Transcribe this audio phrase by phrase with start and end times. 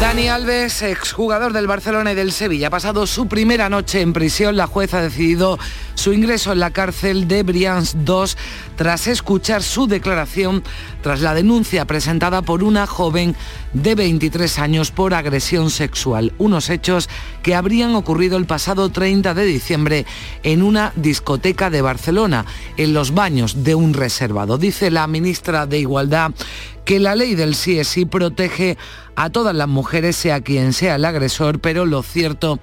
[0.00, 4.56] Dani Alves, exjugador del Barcelona y del Sevilla, ha pasado su primera noche en prisión.
[4.56, 5.58] La jueza ha decidido
[5.94, 8.36] su ingreso en la cárcel de Brians 2
[8.76, 10.62] tras escuchar su declaración
[11.02, 13.36] tras la denuncia presentada por una joven
[13.74, 16.32] de 23 años por agresión sexual.
[16.38, 17.10] Unos hechos
[17.42, 20.06] que habrían ocurrido el pasado 30 de diciembre
[20.42, 22.46] en una discoteca de Barcelona,
[22.78, 24.56] en los baños de un reservado.
[24.56, 26.32] Dice la ministra de Igualdad
[26.90, 28.76] que la ley del sí es sí protege
[29.14, 32.58] a todas las mujeres, sea quien sea el agresor, pero lo cierto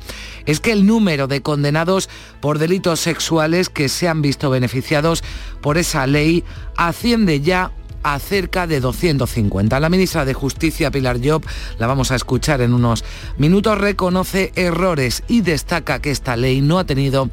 [0.46, 2.10] es que el número de condenados
[2.42, 5.24] por delitos sexuales que se han visto beneficiados
[5.62, 6.44] por esa ley
[6.76, 7.72] asciende ya
[8.04, 9.80] a cerca de 250.
[9.80, 11.46] La ministra de Justicia, Pilar Job,
[11.78, 13.04] la vamos a escuchar en unos
[13.38, 17.30] minutos, reconoce errores y destaca que esta ley no ha tenido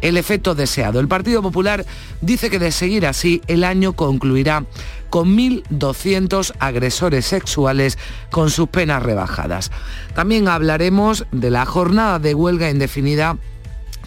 [0.00, 1.00] el efecto deseado.
[1.00, 1.86] El Partido Popular
[2.20, 4.64] dice que de seguir así, el año concluirá
[5.10, 7.98] con 1.200 agresores sexuales
[8.30, 9.70] con sus penas rebajadas.
[10.14, 13.36] También hablaremos de la jornada de huelga indefinida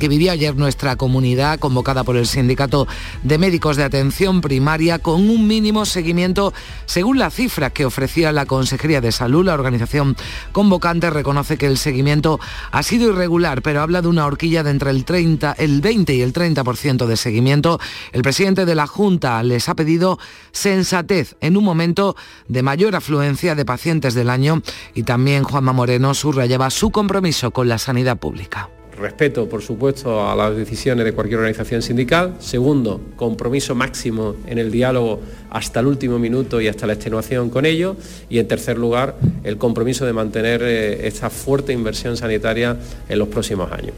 [0.01, 2.87] que vivió ayer nuestra comunidad, convocada por el Sindicato
[3.21, 6.53] de Médicos de Atención Primaria, con un mínimo seguimiento
[6.87, 9.45] según la cifra que ofrecía la Consejería de Salud.
[9.45, 10.17] La organización
[10.53, 12.39] convocante reconoce que el seguimiento
[12.71, 16.21] ha sido irregular, pero habla de una horquilla de entre el, 30, el 20 y
[16.23, 17.79] el 30% de seguimiento.
[18.11, 20.17] El presidente de la Junta les ha pedido
[20.51, 22.15] sensatez en un momento
[22.47, 24.63] de mayor afluencia de pacientes del año
[24.95, 28.71] y también Juanma Moreno subrayaba su compromiso con la sanidad pública
[29.01, 32.35] respeto, por supuesto, a las decisiones de cualquier organización sindical.
[32.39, 37.65] Segundo, compromiso máximo en el diálogo hasta el último minuto y hasta la extenuación con
[37.65, 37.97] ellos.
[38.29, 42.77] Y en tercer lugar, el compromiso de mantener eh, esta fuerte inversión sanitaria
[43.09, 43.93] en los próximos años.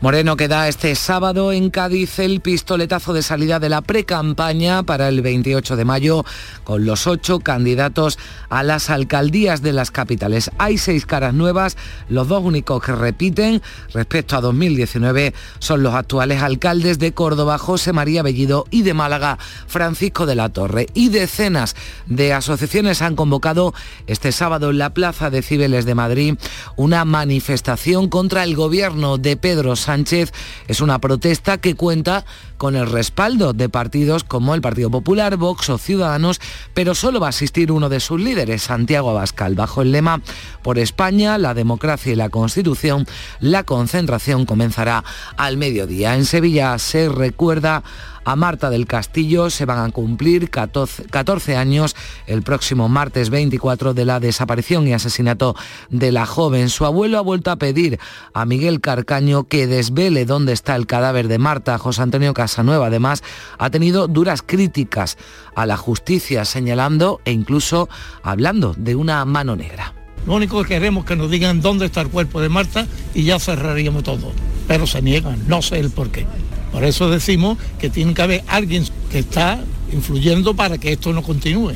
[0.00, 5.08] Moreno que da este sábado en Cádiz el pistoletazo de salida de la precampaña para
[5.08, 6.24] el 28 de mayo
[6.64, 8.18] con los ocho candidatos
[8.48, 10.50] a las alcaldías de las capitales.
[10.58, 11.76] Hay seis caras nuevas,
[12.08, 13.62] los dos únicos que repiten
[13.94, 19.38] respecto a 2019 son los actuales alcaldes de Córdoba, José María Bellido y de Málaga,
[19.66, 20.86] Francisco de la Torre.
[20.94, 23.74] Y decenas de asociaciones han convocado
[24.06, 26.34] este sábado en la Plaza de Cibeles de Madrid
[26.76, 30.32] una manifestación contra el gobierno de Pedro Sánchez
[30.68, 32.24] es una protesta que cuenta
[32.62, 36.40] con el respaldo de partidos como el Partido Popular, Vox o Ciudadanos,
[36.74, 39.56] pero solo va a asistir uno de sus líderes, Santiago Abascal.
[39.56, 40.20] Bajo el lema
[40.62, 43.04] Por España, la democracia y la Constitución,
[43.40, 45.02] la concentración comenzará
[45.36, 46.14] al mediodía.
[46.14, 47.82] En Sevilla se recuerda
[48.24, 49.50] a Marta del Castillo.
[49.50, 51.96] Se van a cumplir 14, años
[52.26, 55.56] el próximo martes 24 de la desaparición y asesinato
[55.90, 56.68] de la joven.
[56.68, 57.98] Su abuelo ha vuelto a pedir
[58.32, 61.78] a Miguel Carcaño que desvele dónde está el cadáver de Marta.
[61.78, 63.22] José Antonio Casanueva, además,
[63.56, 65.16] ha tenido duras críticas
[65.54, 67.88] a la justicia, señalando e incluso
[68.22, 69.94] hablando de una mano negra.
[70.26, 73.22] Lo único que queremos es que nos digan dónde está el cuerpo de Marta y
[73.24, 74.32] ya cerraríamos todo.
[74.68, 76.26] Pero se niegan, no sé el por qué.
[76.72, 79.58] Por eso decimos que tiene que haber alguien que está
[79.90, 81.72] influyendo para que esto no continúe.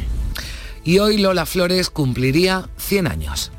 [0.84, 3.50] Y hoy Lola Flores cumpliría 100 años.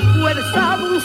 [0.00, 1.00] La fuerza de un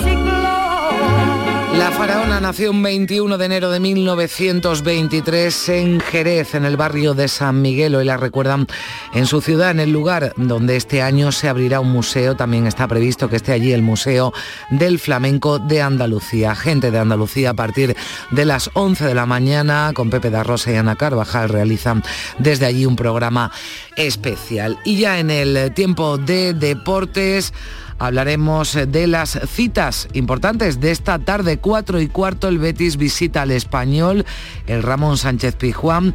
[1.78, 7.28] la faraona nació un 21 de enero de 1923 en Jerez, en el barrio de
[7.28, 7.96] San Miguel.
[7.96, 8.66] Hoy la recuerdan
[9.14, 12.38] en su ciudad, en el lugar donde este año se abrirá un museo.
[12.38, 14.32] También está previsto que esté allí el Museo
[14.70, 16.56] del Flamenco de Andalucía.
[16.56, 17.96] Gente de Andalucía a partir
[18.32, 22.04] de las 11 de la mañana con Pepe da Rosa y Ana Carvajal realizan
[22.40, 23.52] desde allí un programa
[23.98, 24.80] especial.
[24.86, 27.54] Y ya en el tiempo de deportes
[28.00, 33.52] hablaremos de las citas importantes de esta tarde, 4 y cuarto, el Betis visita al
[33.52, 34.26] español,
[34.68, 36.14] el Ramón Sánchez Pijuán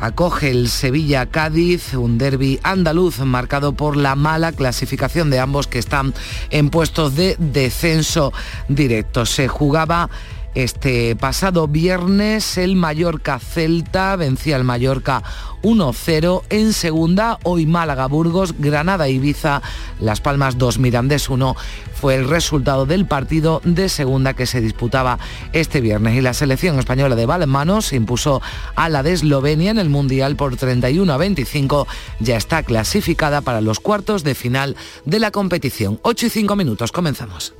[0.00, 6.14] acoge el Sevilla-Cádiz, un derby andaluz marcado por la mala clasificación de ambos que están
[6.50, 8.32] en puestos de descenso
[8.68, 9.26] directo.
[9.26, 10.08] Se jugaba
[10.54, 15.22] este pasado viernes el Mallorca Celta vencía al Mallorca
[15.62, 19.62] 1-0 en segunda, hoy Málaga Burgos, Granada Ibiza,
[20.00, 21.56] Las Palmas 2 Mirandés 1
[21.94, 25.18] fue el resultado del partido de segunda que se disputaba
[25.52, 28.40] este viernes y la selección española de balonmano se impuso
[28.76, 31.88] a la de Eslovenia en el Mundial por 31 a 25,
[32.20, 35.98] ya está clasificada para los cuartos de final de la competición.
[36.02, 37.54] 8 y 5 minutos, comenzamos.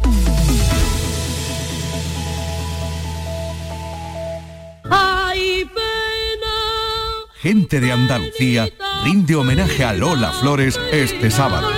[7.40, 8.68] Gente de Andalucía
[9.04, 11.68] rinde homenaje a Lola Flores este sábado.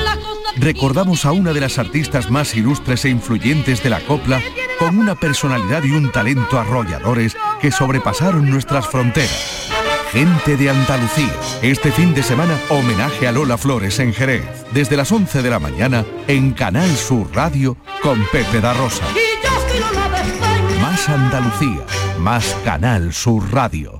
[0.57, 4.41] Recordamos a una de las artistas más ilustres e influyentes de la copla
[4.79, 9.71] con una personalidad y un talento arrolladores que sobrepasaron nuestras fronteras.
[10.12, 11.35] Gente de Andalucía.
[11.61, 14.45] Este fin de semana, homenaje a Lola Flores en Jerez.
[14.73, 19.05] Desde las 11 de la mañana en Canal Sur Radio con Pepe da Rosa.
[20.81, 21.85] Más Andalucía,
[22.19, 24.00] más Canal Sur Radio.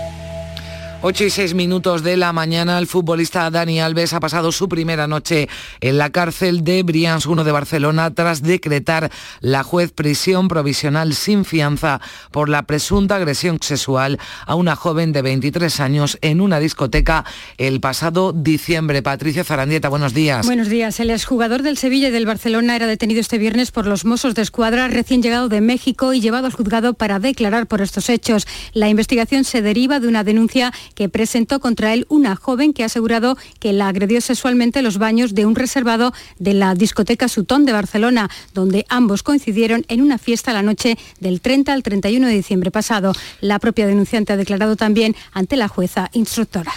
[1.03, 5.07] 8 y 6 minutos de la mañana, el futbolista Dani Alves ha pasado su primera
[5.07, 5.49] noche
[5.79, 9.09] en la cárcel de Brians 1 de Barcelona tras decretar
[9.39, 15.23] la juez prisión provisional sin fianza por la presunta agresión sexual a una joven de
[15.23, 17.25] 23 años en una discoteca
[17.57, 19.01] el pasado diciembre.
[19.01, 20.45] Patricia Zarandieta, buenos días.
[20.45, 20.99] Buenos días.
[20.99, 24.43] El exjugador del Sevilla y del Barcelona era detenido este viernes por los Mossos de
[24.43, 28.45] Escuadra recién llegado de México y llevado al juzgado para declarar por estos hechos.
[28.73, 32.87] La investigación se deriva de una denuncia que presentó contra él una joven que ha
[32.87, 37.65] asegurado que la agredió sexualmente en los baños de un reservado de la discoteca Sutón
[37.65, 42.33] de Barcelona, donde ambos coincidieron en una fiesta la noche del 30 al 31 de
[42.33, 43.13] diciembre pasado.
[43.39, 46.71] La propia denunciante ha declarado también ante la jueza instructora.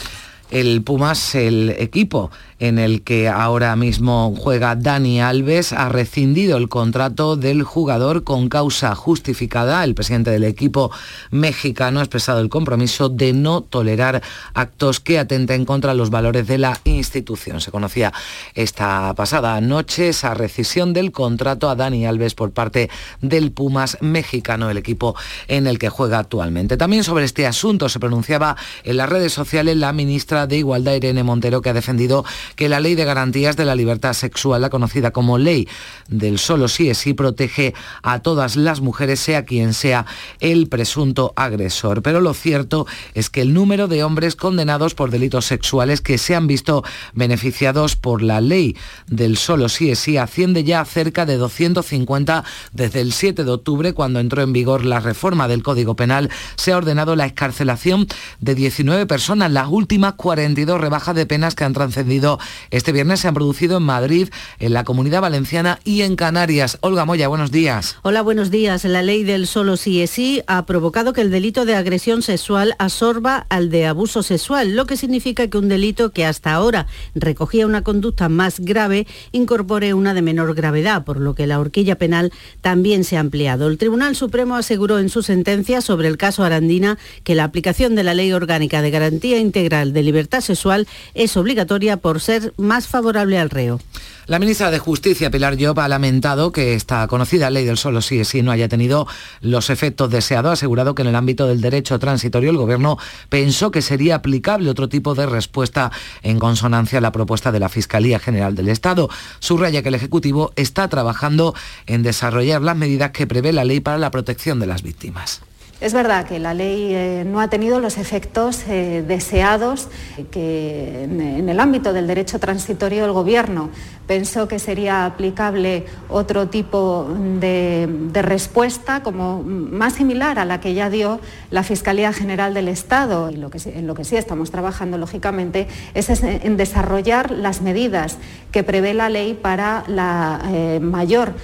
[0.51, 6.69] El Pumas, el equipo en el que ahora mismo juega Dani Alves, ha rescindido el
[6.69, 9.83] contrato del jugador con causa justificada.
[9.85, 10.91] El presidente del equipo
[11.31, 14.23] mexicano ha expresado el compromiso de no tolerar
[14.55, 17.61] actos que atenten contra los valores de la institución.
[17.61, 18.13] Se conocía
[18.55, 22.91] esta pasada noche esa rescisión del contrato a Dani Alves por parte
[23.21, 25.15] del Pumas mexicano, el equipo
[25.49, 26.77] en el que juega actualmente.
[26.77, 31.23] También sobre este asunto se pronunciaba en las redes sociales la ministra de Igualdad, Irene
[31.23, 32.25] Montero, que ha defendido
[32.57, 35.69] que la Ley de Garantías de la Libertad Sexual, la conocida como Ley
[36.09, 40.07] del Solo Sí es Sí, protege a todas las mujeres, sea quien sea
[40.41, 42.03] el presunto agresor.
[42.03, 46.35] Pero lo cierto es que el número de hombres condenados por delitos sexuales que se
[46.35, 48.77] han visto beneficiados por la Ley
[49.07, 53.51] del Solo Sí es Sí asciende ya a cerca de 250 desde el 7 de
[53.51, 56.31] octubre, cuando entró en vigor la reforma del Código Penal.
[56.57, 58.07] Se ha ordenado la escarcelación
[58.41, 62.34] de 19 personas, las últimas 42 rebajas de penas que han trascendido
[62.71, 66.79] este viernes se han producido en Madrid, en la Comunidad Valenciana y en Canarias.
[66.81, 67.97] Olga Moya, buenos días.
[68.03, 68.85] Hola, buenos días.
[68.85, 72.77] La ley del solo sí es sí ha provocado que el delito de agresión sexual
[72.79, 76.87] absorba al de abuso sexual, lo que significa que un delito que hasta ahora
[77.17, 81.99] recogía una conducta más grave incorpore una de menor gravedad, por lo que la horquilla
[81.99, 83.67] penal también se ha ampliado.
[83.67, 88.05] El Tribunal Supremo aseguró en su sentencia sobre el caso Arandina que la aplicación de
[88.05, 93.39] la Ley Orgánica de Garantía Integral de Libertad Sexual es obligatoria por ser más favorable
[93.39, 93.81] al reo.
[94.27, 98.21] La ministra de Justicia, Pilar Job, ha lamentado que esta conocida ley del solo sí
[98.21, 99.07] es no haya tenido
[99.43, 100.49] los efectos deseados.
[100.49, 102.97] Ha asegurado que en el ámbito del derecho transitorio el Gobierno
[103.29, 105.93] pensó que sería aplicable otro tipo de respuesta
[106.23, 109.11] en consonancia a la propuesta de la Fiscalía General del Estado.
[109.41, 111.55] Subraya que el Ejecutivo está trabajando
[111.87, 115.43] en desarrollar las medidas que prevé la ley para la protección de las víctimas.
[115.85, 119.89] Es verdad que la ley eh, no ha tenido los efectos eh, deseados
[120.31, 123.69] que en, el ámbito del derecho transitorio el Gobierno
[124.07, 127.07] pensó que sería aplicable otro tipo
[127.39, 133.31] de, respuesta como más similar a la que ya dio la Fiscalía General del Estado.
[133.31, 138.17] Y en lo que sí estamos trabajando, lógicamente, es en desarrollar las medidas
[138.53, 141.35] que prevé la ley para la eh, mayor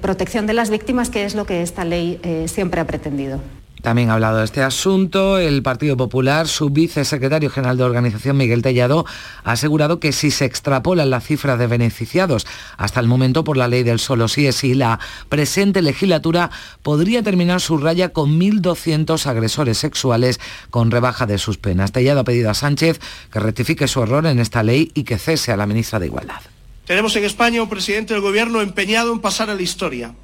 [0.00, 3.40] protección de las víctimas, que es lo que esta ley siempre ha pretendido.
[3.82, 6.48] También ha hablado de este asunto el Partido Popular.
[6.48, 9.06] Su vicesecretario general de organización, Miguel Tellado,
[9.42, 12.46] ha asegurado que si se extrapolan las cifras de beneficiados
[12.76, 16.50] hasta el momento por la ley del solo sí es sí, la presente legislatura
[16.82, 21.92] podría terminar su raya con 1.200 agresores sexuales con rebaja de sus penas.
[21.92, 23.00] Tellado ha pedido a Sánchez
[23.32, 26.40] que rectifique su error en esta ley y que cese a la ministra de Igualdad.
[26.86, 30.14] Tenemos en España un presidente del Gobierno empeñado en pasar a la historia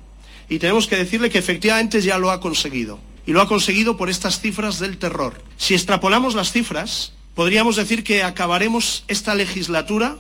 [0.49, 4.09] y tenemos que decirle que efectivamente ya lo ha conseguido y lo ha conseguido por
[4.09, 5.43] estas cifras del terror.
[5.57, 10.17] Si extrapolamos las cifras, podríamos decir que acabaremos esta legislatura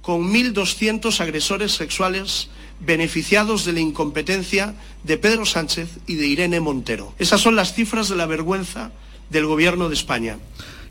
[0.00, 2.48] con 1.200 agresores sexuales
[2.80, 4.74] beneficiados de la incompetencia
[5.04, 7.14] de Pedro Sánchez y de Irene Montero.
[7.18, 8.92] Esas son las cifras de la vergüenza
[9.30, 10.38] del Gobierno de España.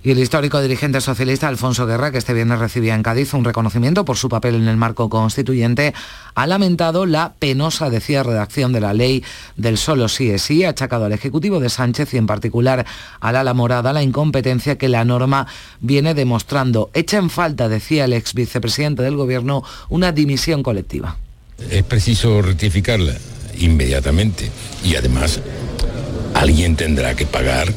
[0.04, 4.06] Y el histórico dirigente socialista Alfonso Guerra, que este viernes recibía en Cádiz un reconocimiento
[4.06, 5.94] por su papel en el marco constituyente,
[6.36, 9.24] ha lamentado la penosa, decía, redacción de la ley
[9.56, 12.86] del solo sí es sí, ha achacado al Ejecutivo de Sánchez y en particular
[13.20, 15.48] a la Morada la incompetencia que la norma
[15.82, 16.90] viene demostrando.
[16.94, 21.18] Echa en falta, decía el ex vicepresidente del Gobierno, una dimisión colectiva.
[21.70, 23.16] Es preciso rectificarla
[23.60, 24.50] inmediatamente.
[24.84, 25.42] Y además,
[26.34, 27.74] alguien tendrá que pagar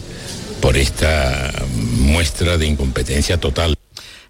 [0.61, 1.53] por esta
[1.99, 3.80] muestra de incompetencia total.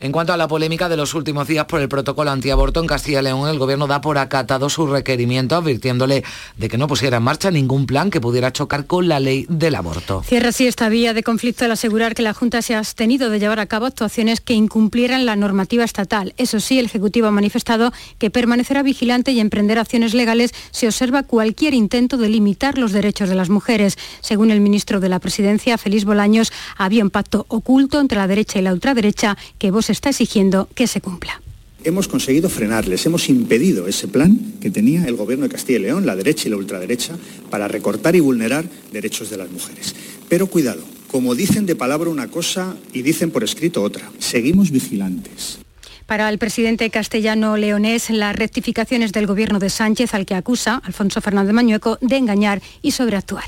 [0.03, 3.21] En cuanto a la polémica de los últimos días por el protocolo antiaborto en Castilla
[3.21, 6.25] y León, el gobierno da por acatado su requerimiento, advirtiéndole
[6.57, 9.75] de que no pusiera en marcha ningún plan que pudiera chocar con la ley del
[9.75, 10.23] aborto.
[10.23, 13.41] Cierra así esta vía de conflicto al asegurar que la Junta se ha abstenido de
[13.41, 16.33] llevar a cabo actuaciones que incumplieran la normativa estatal.
[16.39, 21.25] Eso sí, el Ejecutivo ha manifestado que permanecerá vigilante y emprender acciones legales si observa
[21.25, 23.99] cualquier intento de limitar los derechos de las mujeres.
[24.23, 28.59] Según el ministro de la Presidencia, Félix Bolaños, había un pacto oculto entre la derecha
[28.59, 31.41] y la ultraderecha que vos está exigiendo que se cumpla.
[31.83, 36.05] Hemos conseguido frenarles, hemos impedido ese plan que tenía el gobierno de Castilla y León,
[36.05, 37.17] la derecha y la ultraderecha,
[37.49, 39.95] para recortar y vulnerar derechos de las mujeres.
[40.29, 45.59] Pero cuidado, como dicen de palabra una cosa y dicen por escrito otra, seguimos vigilantes.
[46.05, 51.21] Para el presidente castellano leonés, las rectificaciones del gobierno de Sánchez, al que acusa Alfonso
[51.21, 53.45] Fernández Mañueco, de engañar y sobreactuar.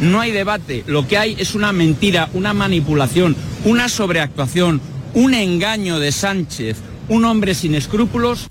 [0.00, 4.80] No hay debate, lo que hay es una mentira, una manipulación, una sobreactuación,
[5.14, 6.76] un engaño de Sánchez,
[7.08, 8.50] un hombre sin escrúpulos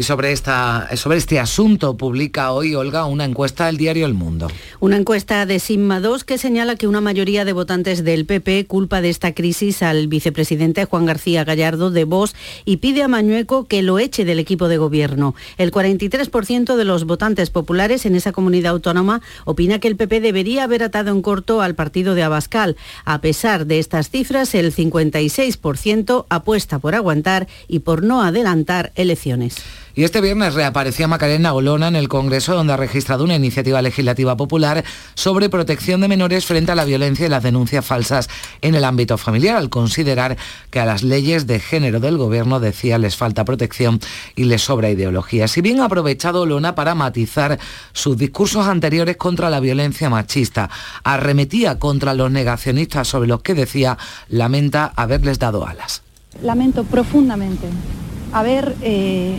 [0.00, 4.48] y sobre, este asunto publica hoy, Olga, una encuesta del diario El Mundo.
[4.80, 9.02] Una encuesta de Sigma 2 que señala que una mayoría de votantes del PP culpa
[9.02, 13.82] de esta crisis al vicepresidente Juan García Gallardo de Vox y pide a Mañueco que
[13.82, 15.34] lo eche del equipo de gobierno.
[15.58, 20.64] El 43% de los votantes populares en esa comunidad autónoma opina que el PP debería
[20.64, 22.78] haber atado en corto al partido de Abascal.
[23.04, 29.56] A pesar de estas cifras, el 56% apuesta por aguantar y por no adelantar elecciones.
[30.00, 34.34] Y este viernes reaparecía Macarena Olona en el Congreso, donde ha registrado una iniciativa legislativa
[34.34, 38.30] popular sobre protección de menores frente a la violencia y las denuncias falsas
[38.62, 40.38] en el ámbito familiar, al considerar
[40.70, 44.00] que a las leyes de género del Gobierno, decía, les falta protección
[44.36, 45.48] y les sobra ideología.
[45.48, 47.58] Si bien ha aprovechado Olona para matizar
[47.92, 50.70] sus discursos anteriores contra la violencia machista,
[51.04, 53.98] arremetía contra los negacionistas sobre los que decía
[54.30, 56.00] lamenta haberles dado alas.
[56.42, 57.68] Lamento profundamente
[58.32, 59.36] haber eh,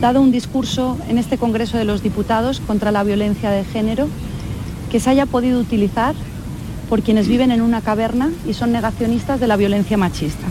[0.00, 4.08] dado un discurso en este Congreso de los Diputados contra la violencia de género
[4.90, 6.14] que se haya podido utilizar
[6.88, 10.46] por quienes viven en una caverna y son negacionistas de la violencia machista.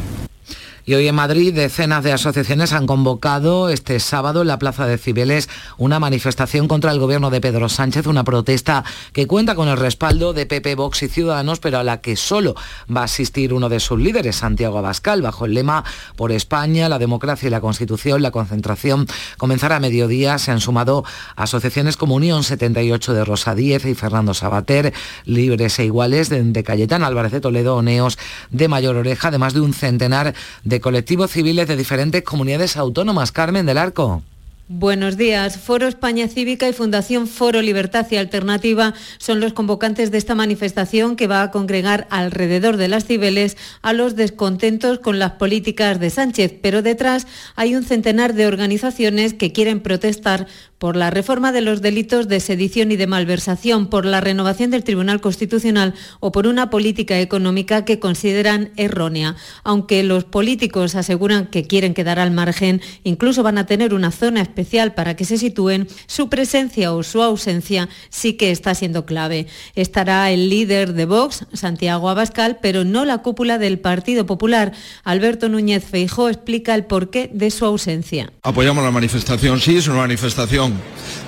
[0.86, 4.98] Y hoy en Madrid decenas de asociaciones han convocado este sábado en la Plaza de
[4.98, 5.48] Cibeles
[5.78, 10.34] una manifestación contra el gobierno de Pedro Sánchez, una protesta que cuenta con el respaldo
[10.34, 12.56] de PP, Vox y Ciudadanos, pero a la que solo
[12.94, 15.86] va a asistir uno de sus líderes, Santiago Abascal, bajo el lema
[16.18, 18.22] Por España, la democracia y la Constitución.
[18.22, 20.38] La concentración comenzará a mediodía.
[20.38, 21.06] Se han sumado
[21.38, 26.64] asociaciones como Unión 78 de Rosa Díez y Fernando Sabater, Libres e Iguales de, de
[26.66, 28.18] Cayetán Álvarez de Toledo, Oneos
[28.50, 30.34] de Mayor Oreja, además de un centenar
[30.66, 33.32] de de colectivos civiles de diferentes comunidades autónomas.
[33.32, 34.24] Carmen del Arco.
[34.68, 35.60] Buenos días.
[35.60, 41.16] Foro España Cívica y Fundación Foro Libertad y Alternativa son los convocantes de esta manifestación
[41.16, 46.10] que va a congregar alrededor de las Cibeles a los descontentos con las políticas de
[46.10, 46.56] Sánchez.
[46.60, 50.48] Pero detrás hay un centenar de organizaciones que quieren protestar
[50.84, 54.84] por la reforma de los delitos de sedición y de malversación, por la renovación del
[54.84, 59.38] Tribunal Constitucional o por una política económica que consideran errónea.
[59.64, 64.42] Aunque los políticos aseguran que quieren quedar al margen, incluso van a tener una zona
[64.42, 69.48] especial para que se sitúen, su presencia o su ausencia sí que está siendo clave.
[69.76, 74.74] Estará el líder de Vox, Santiago Abascal, pero no la cúpula del Partido Popular.
[75.06, 78.34] Alberto Núñez Feijó explica el porqué de su ausencia.
[78.42, 80.73] Apoyamos la manifestación, sí, es una manifestación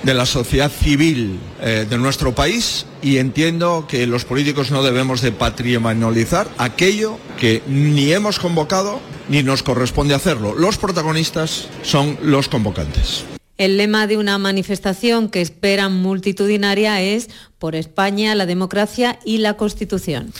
[0.02, 5.20] de la sociedad civil eh, de nuestro país y entiendo que los políticos no debemos
[5.20, 10.54] de patrimonializar aquello que ni hemos convocado ni nos corresponde hacerlo.
[10.54, 13.24] Los protagonistas son los convocantes.
[13.58, 19.54] El lema de una manifestación que esperan multitudinaria es por España, la democracia y la
[19.54, 20.32] Constitución.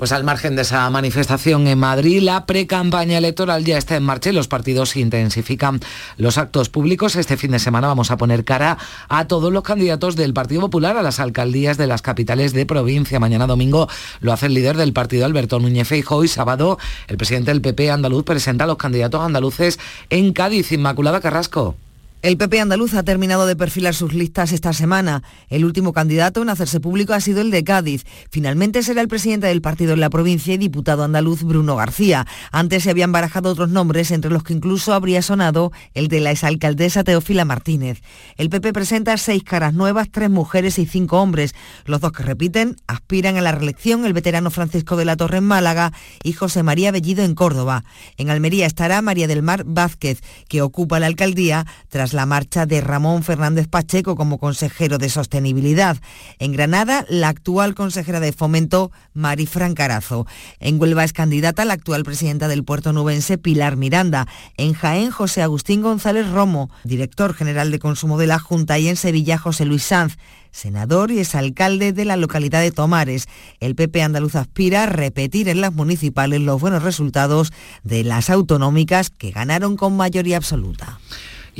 [0.00, 4.30] Pues al margen de esa manifestación en Madrid, la precampaña electoral ya está en marcha
[4.30, 5.78] y los partidos intensifican
[6.16, 7.16] los actos públicos.
[7.16, 8.78] Este fin de semana vamos a poner cara
[9.10, 13.20] a todos los candidatos del Partido Popular a las alcaldías de las capitales de provincia.
[13.20, 13.88] Mañana domingo
[14.20, 17.90] lo hace el líder del partido Alberto Núñez Feijóo y sábado el presidente del PP
[17.90, 19.78] andaluz presenta a los candidatos andaluces
[20.08, 20.72] en Cádiz.
[20.72, 21.76] Inmaculada Carrasco.
[22.22, 25.22] El PP andaluz ha terminado de perfilar sus listas esta semana.
[25.48, 28.04] El último candidato en hacerse público ha sido el de Cádiz.
[28.30, 32.26] Finalmente será el presidente del partido en la provincia y diputado andaluz Bruno García.
[32.52, 36.30] Antes se habían barajado otros nombres, entre los que incluso habría sonado el de la
[36.30, 38.02] exalcaldesa Teófila Martínez.
[38.36, 41.54] El PP presenta seis caras nuevas, tres mujeres y cinco hombres.
[41.86, 45.44] Los dos que repiten aspiran a la reelección el veterano Francisco de la Torre en
[45.44, 47.84] Málaga y José María Bellido en Córdoba.
[48.18, 52.80] En Almería estará María del Mar Vázquez, que ocupa la alcaldía tras la marcha de
[52.80, 55.96] Ramón Fernández Pacheco como consejero de Sostenibilidad.
[56.38, 60.26] En Granada, la actual consejera de Fomento, Marifran Carazo.
[60.58, 64.26] En Huelva es candidata la actual presidenta del puerto nubense, Pilar Miranda.
[64.56, 68.78] En Jaén, José Agustín González Romo, director general de consumo de la Junta.
[68.78, 70.16] Y en Sevilla, José Luis Sanz,
[70.50, 73.28] senador y es alcalde de la localidad de Tomares.
[73.60, 77.52] El PP andaluz aspira a repetir en las municipales los buenos resultados
[77.82, 80.98] de las autonómicas que ganaron con mayoría absoluta.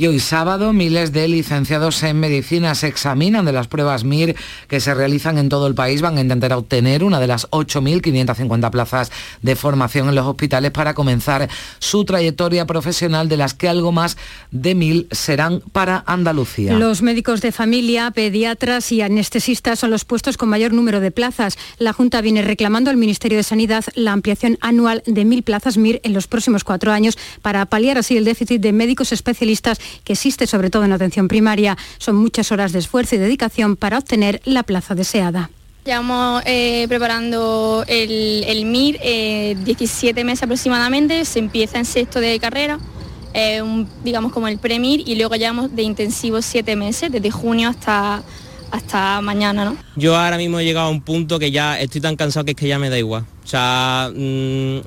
[0.01, 4.35] Y hoy sábado miles de licenciados en medicina se examinan de las pruebas MIR
[4.67, 6.01] que se realizan en todo el país.
[6.01, 9.11] Van a intentar obtener una de las 8.550 plazas
[9.43, 14.17] de formación en los hospitales para comenzar su trayectoria profesional, de las que algo más
[14.49, 16.73] de mil serán para Andalucía.
[16.73, 21.59] Los médicos de familia, pediatras y anestesistas son los puestos con mayor número de plazas.
[21.77, 26.01] La Junta viene reclamando al Ministerio de Sanidad la ampliación anual de mil plazas MIR
[26.03, 30.47] en los próximos cuatro años para paliar así el déficit de médicos especialistas que existe
[30.47, 31.77] sobre todo en atención primaria.
[31.97, 35.49] Son muchas horas de esfuerzo y dedicación para obtener la plaza deseada.
[35.83, 38.99] Llevamos eh, preparando el, MIR
[39.63, 42.77] 17 eh, meses aproximadamente, se empieza en sexto de carrera,
[43.33, 43.63] eh,
[44.03, 48.21] digamos como el pre-MIR y luego llevamos de intensivo 7 meses, desde junio hasta,
[48.69, 49.65] hasta mañana.
[49.65, 49.77] ¿no?
[49.95, 52.57] Yo ahora mismo he llegado a un punto que ya estoy tan cansado que es
[52.57, 53.25] que ya me da igual.
[53.43, 54.81] O sea, mm,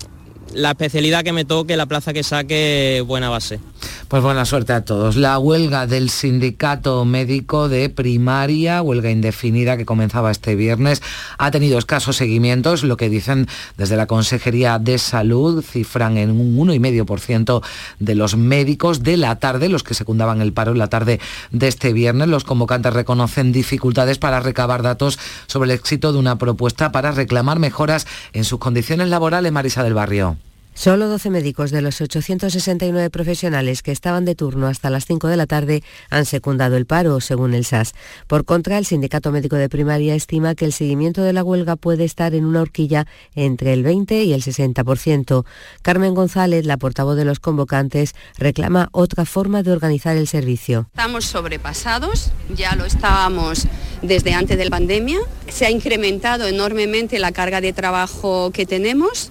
[0.54, 3.60] la especialidad que me toque, la plaza que saque, buena base.
[4.08, 5.16] Pues buena suerte a todos.
[5.16, 11.02] La huelga del sindicato médico de primaria, huelga indefinida que comenzaba este viernes,
[11.38, 12.84] ha tenido escasos seguimientos.
[12.84, 13.46] Lo que dicen
[13.76, 17.62] desde la Consejería de Salud cifran en un 1,5%
[17.98, 21.20] de los médicos de la tarde, los que secundaban el paro en la tarde
[21.50, 22.28] de este viernes.
[22.28, 27.58] Los convocantes reconocen dificultades para recabar datos sobre el éxito de una propuesta para reclamar
[27.58, 30.36] mejoras en sus condiciones laborales, Marisa del Barrio.
[30.76, 35.36] Solo 12 médicos de los 869 profesionales que estaban de turno hasta las 5 de
[35.36, 37.94] la tarde han secundado el paro, según el SAS.
[38.26, 42.04] Por contra, el Sindicato Médico de Primaria estima que el seguimiento de la huelga puede
[42.04, 45.44] estar en una horquilla entre el 20 y el 60%.
[45.82, 50.88] Carmen González, la portavoz de los convocantes, reclama otra forma de organizar el servicio.
[50.90, 53.68] Estamos sobrepasados, ya lo estábamos
[54.02, 55.20] desde antes de la pandemia.
[55.48, 59.30] Se ha incrementado enormemente la carga de trabajo que tenemos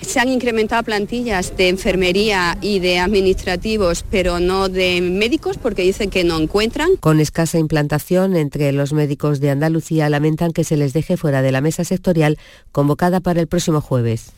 [0.00, 6.10] se han incrementado plantillas de enfermería y de administrativos, pero no de médicos porque dicen
[6.10, 6.96] que no encuentran.
[7.00, 11.52] Con escasa implantación entre los médicos de Andalucía lamentan que se les deje fuera de
[11.52, 12.38] la mesa sectorial
[12.72, 14.32] convocada para el próximo jueves.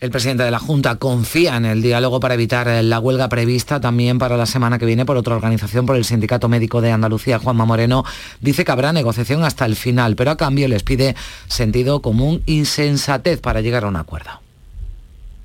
[0.00, 4.18] El presidente de la Junta confía en el diálogo para evitar la huelga prevista también
[4.20, 7.40] para la semana que viene por otra organización, por el Sindicato Médico de Andalucía.
[7.40, 8.04] Juanma Moreno
[8.40, 11.16] dice que habrá negociación hasta el final, pero a cambio les pide
[11.48, 14.47] sentido común y sensatez para llegar a un acuerdo.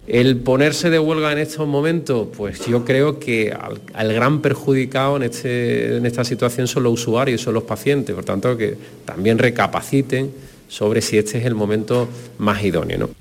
[0.05, 3.55] El ponerse de huelga en estos momentos, pues yo creo que
[3.93, 8.25] al, gran perjudicado en, este, en esta situación son los usuarios, son los pacientes, por
[8.25, 10.31] tanto que también recapaciten
[10.67, 13.11] sobre si este es el momento más idóneo.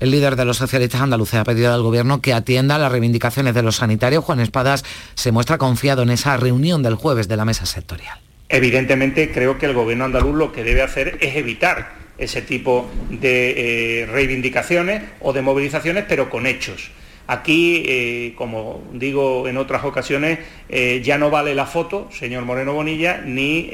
[0.00, 3.62] El líder de los socialistas andaluces ha pedido al Gobierno que atienda las reivindicaciones de
[3.62, 4.24] los sanitarios.
[4.24, 8.18] Juan Espadas se muestra confiado en esa reunión del jueves de la mesa sectorial.
[8.48, 14.02] Evidentemente creo que el Gobierno andaluz lo que debe hacer es evitar ese tipo de
[14.02, 16.90] eh, reivindicaciones o de movilizaciones, pero con hechos.
[17.26, 22.72] Aquí, eh, como digo en otras ocasiones, eh, ya no vale la foto, señor Moreno
[22.72, 23.70] Bonilla, ni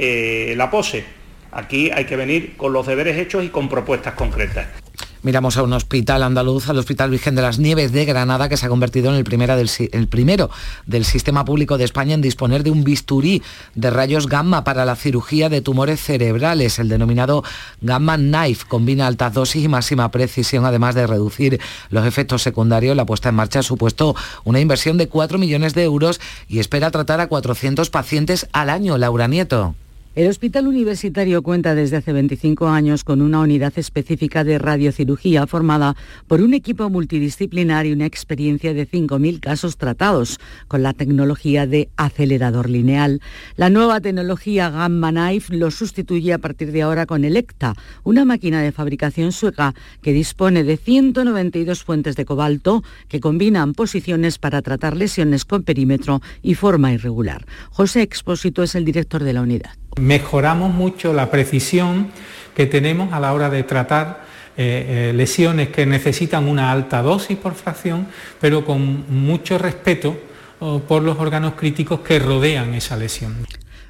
[0.55, 1.05] la pose.
[1.51, 4.88] Aquí hay que venir con los deberes hechos y con propuestas concretas.
[5.23, 8.67] Miramos a un hospital andaluz, al Hospital Virgen de las Nieves de Granada, que se
[8.67, 10.51] ha convertido en el, primero
[10.87, 13.43] del sistema público de España en disponer de un bisturí
[13.75, 16.79] de rayos gamma para la cirugía de tumores cerebrales.
[16.79, 17.43] El denominado
[17.81, 22.97] Gamma Knife combina altas dosis y máxima precisión, además de reducir los efectos secundarios.
[22.97, 26.93] La puesta en marcha ha supuesto una inversión de 4 millones de euros y espera
[26.93, 28.97] tratar a 400 pacientes al año.
[28.99, 29.75] Laura Nieto.
[30.19, 35.95] El Hospital Universitario cuenta desde hace 25 años con una unidad específica de radiocirugía formada
[36.27, 41.89] por un equipo multidisciplinar y una experiencia de 5.000 casos tratados con la tecnología de
[41.97, 43.21] acelerador lineal.
[43.55, 48.61] La nueva tecnología Gamma Knife lo sustituye a partir de ahora con Electa, una máquina
[48.61, 54.97] de fabricación sueca que dispone de 192 fuentes de cobalto que combinan posiciones para tratar
[54.97, 57.47] lesiones con perímetro y forma irregular.
[57.71, 59.71] José Expósito es el director de la unidad.
[59.97, 62.11] Mejoramos mucho la precisión
[62.55, 64.25] que tenemos a la hora de tratar
[64.57, 68.09] eh, eh, lesiones que necesitan una alta dosis por fracción,
[68.41, 70.17] pero con mucho respeto
[70.59, 73.37] oh, por los órganos críticos que rodean esa lesión.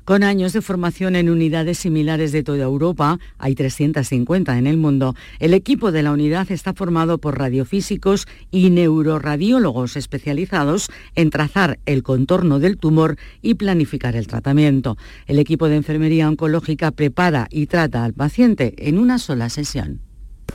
[0.09, 5.15] Con años de formación en unidades similares de toda Europa, hay 350 en el mundo,
[5.39, 12.03] el equipo de la unidad está formado por radiofísicos y neuroradiólogos especializados en trazar el
[12.03, 14.97] contorno del tumor y planificar el tratamiento.
[15.27, 20.01] El equipo de enfermería oncológica prepara y trata al paciente en una sola sesión.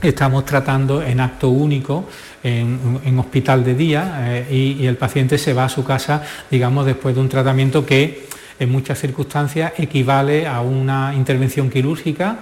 [0.02, 2.08] Estamos tratando en acto único,
[2.42, 6.86] en, hospital de día, eh, y, y el paciente se va a su casa, digamos,
[6.86, 12.38] después de un tratamiento que en muchas circunstancias equivale a una intervención quirúrgica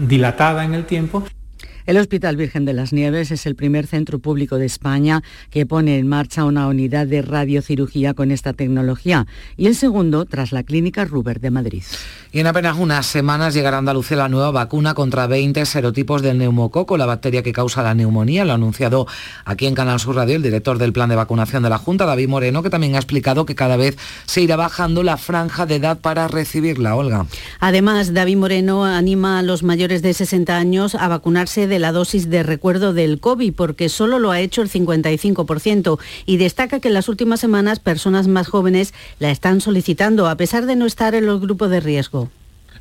[0.00, 1.24] dilatada en el tiempo
[1.86, 5.98] el Hospital Virgen de las Nieves es el primer centro público de España que pone
[5.98, 11.04] en marcha una unidad de radiocirugía con esta tecnología y el segundo tras la Clínica
[11.04, 11.82] Ruber de Madrid.
[12.32, 16.38] Y en apenas unas semanas llegará a Andalucía la nueva vacuna contra 20 serotipos del
[16.38, 18.44] neumococo, la bacteria que causa la neumonía.
[18.44, 19.06] Lo ha anunciado
[19.44, 22.28] aquí en Canal Sur Radio el director del plan de vacunación de la Junta, David
[22.28, 23.96] Moreno, que también ha explicado que cada vez
[24.26, 26.94] se irá bajando la franja de edad para recibirla.
[26.96, 27.26] Olga.
[27.60, 32.30] Además, David Moreno anima a los mayores de 60 años a vacunarse de la dosis
[32.30, 36.94] de recuerdo del COVID, porque solo lo ha hecho el 55%, y destaca que en
[36.94, 41.26] las últimas semanas personas más jóvenes la están solicitando, a pesar de no estar en
[41.26, 42.30] los grupos de riesgo.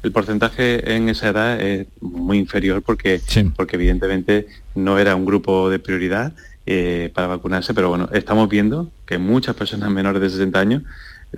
[0.04, 3.22] El porcentaje en esa edad es muy inferior porque,
[3.56, 6.34] porque evidentemente no era un grupo de prioridad
[6.68, 10.84] eh, para vacunarse, pero bueno, estamos viendo que muchas personas menores de 60 años,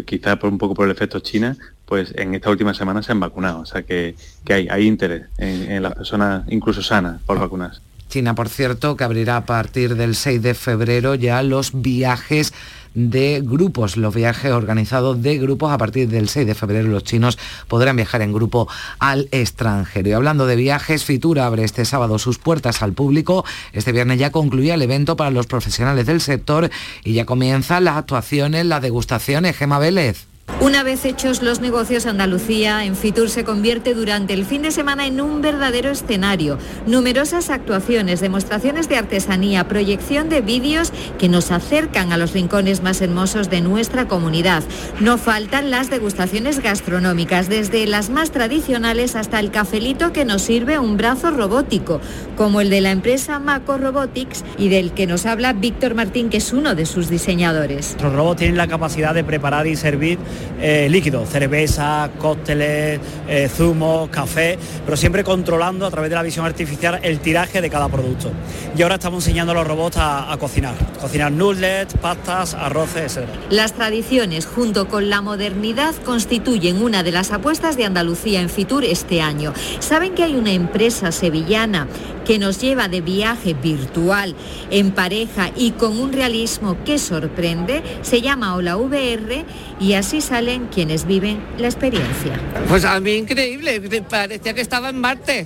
[0.05, 3.19] quizás por un poco por el efecto China, pues en esta última semana se han
[3.19, 3.61] vacunado.
[3.61, 4.15] O sea que,
[4.49, 7.81] hay, hay interés en, las personas incluso sanas por vacunarse.
[8.09, 12.53] China, por cierto, que abrirá a partir del 6 de febrero ya los viajes
[12.93, 15.71] de grupos, los viajes organizados de grupos.
[15.71, 18.67] A partir del 6 de febrero los chinos podrán viajar en grupo
[18.99, 20.09] al extranjero.
[20.09, 23.45] Y hablando de viajes, Fitura abre este sábado sus puertas al público.
[23.73, 26.69] Este viernes ya concluía el evento para los profesionales del sector
[27.03, 29.55] y ya comienzan las actuaciones, las degustaciones.
[29.55, 30.27] Gema Vélez.
[30.67, 35.05] Una vez hechos los negocios, Andalucía en Fitur se convierte durante el fin de semana
[35.05, 36.57] en un verdadero escenario.
[36.85, 43.01] Numerosas actuaciones, demostraciones de artesanía, proyección de vídeos que nos acercan a los rincones más
[43.01, 44.61] hermosos de nuestra comunidad.
[44.99, 50.79] No faltan las degustaciones gastronómicas, desde las más tradicionales hasta el cafelito que nos sirve
[50.79, 52.01] un brazo robótico,
[52.35, 56.37] como el de la empresa Maco Robotics y del que nos habla Víctor Martín, que
[56.37, 57.95] es uno de sus diseñadores.
[58.01, 60.19] Los robots tienen la capacidad de preparar y servir
[60.59, 66.45] eh, líquidos, cerveza, cócteles, eh, zumo, café, pero siempre controlando a través de la visión
[66.45, 68.31] artificial el tiraje de cada producto.
[68.75, 73.27] Y ahora estamos enseñando a los robots a, cocinar, cocinar nuggets, pastas, arroces, etc.
[73.49, 78.83] Las tradiciones junto con la modernidad constituyen una de las apuestas de Andalucía en Fitur
[78.83, 79.53] este año.
[79.79, 81.87] Saben que hay una empresa sevillana
[82.25, 84.35] que nos lleva de viaje virtual,
[84.69, 89.45] en pareja y con un realismo que sorprende, se llama Hola VR
[89.79, 92.39] y así salen quienes viven la experiencia.
[92.67, 95.45] Pues a mí increíble, parecía que estaba en Marte,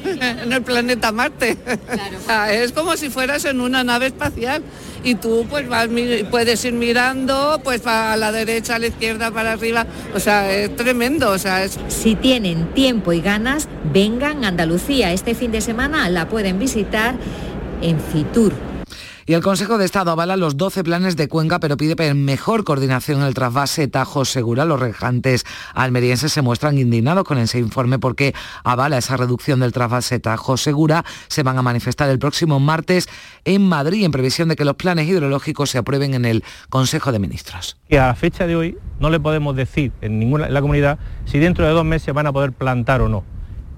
[0.20, 1.56] en el planeta Marte.
[2.50, 4.62] es como si fueras en una nave espacial
[5.02, 5.66] y tú pues
[6.30, 10.74] puedes ir mirando pues para la derecha, a la izquierda, para arriba, o sea, es
[10.76, 11.78] tremendo, o sea, es...
[11.88, 15.12] Si tienen tiempo y ganas, vengan a Andalucía.
[15.12, 17.14] Este fin de semana la pueden visitar
[17.80, 18.52] en Fitur,
[19.28, 23.20] y el Consejo de Estado avala los 12 planes de Cuenca, pero pide mejor coordinación
[23.20, 24.64] en el trasvase Tajo Segura.
[24.64, 30.18] Los rejantes almerienses se muestran indignados con ese informe porque avala esa reducción del trasvase
[30.18, 31.04] Tajo Segura.
[31.26, 33.06] Se van a manifestar el próximo martes
[33.44, 37.18] en Madrid en previsión de que los planes hidrológicos se aprueben en el Consejo de
[37.18, 37.76] Ministros.
[37.86, 41.38] Y a fecha de hoy no le podemos decir en ninguna en la comunidad si
[41.38, 43.24] dentro de dos meses van a poder plantar o no.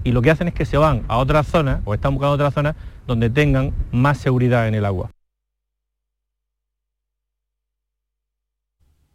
[0.05, 2.53] Y lo que hacen es que se van a otras zonas o están buscando otras
[2.53, 5.09] zonas donde tengan más seguridad en el agua.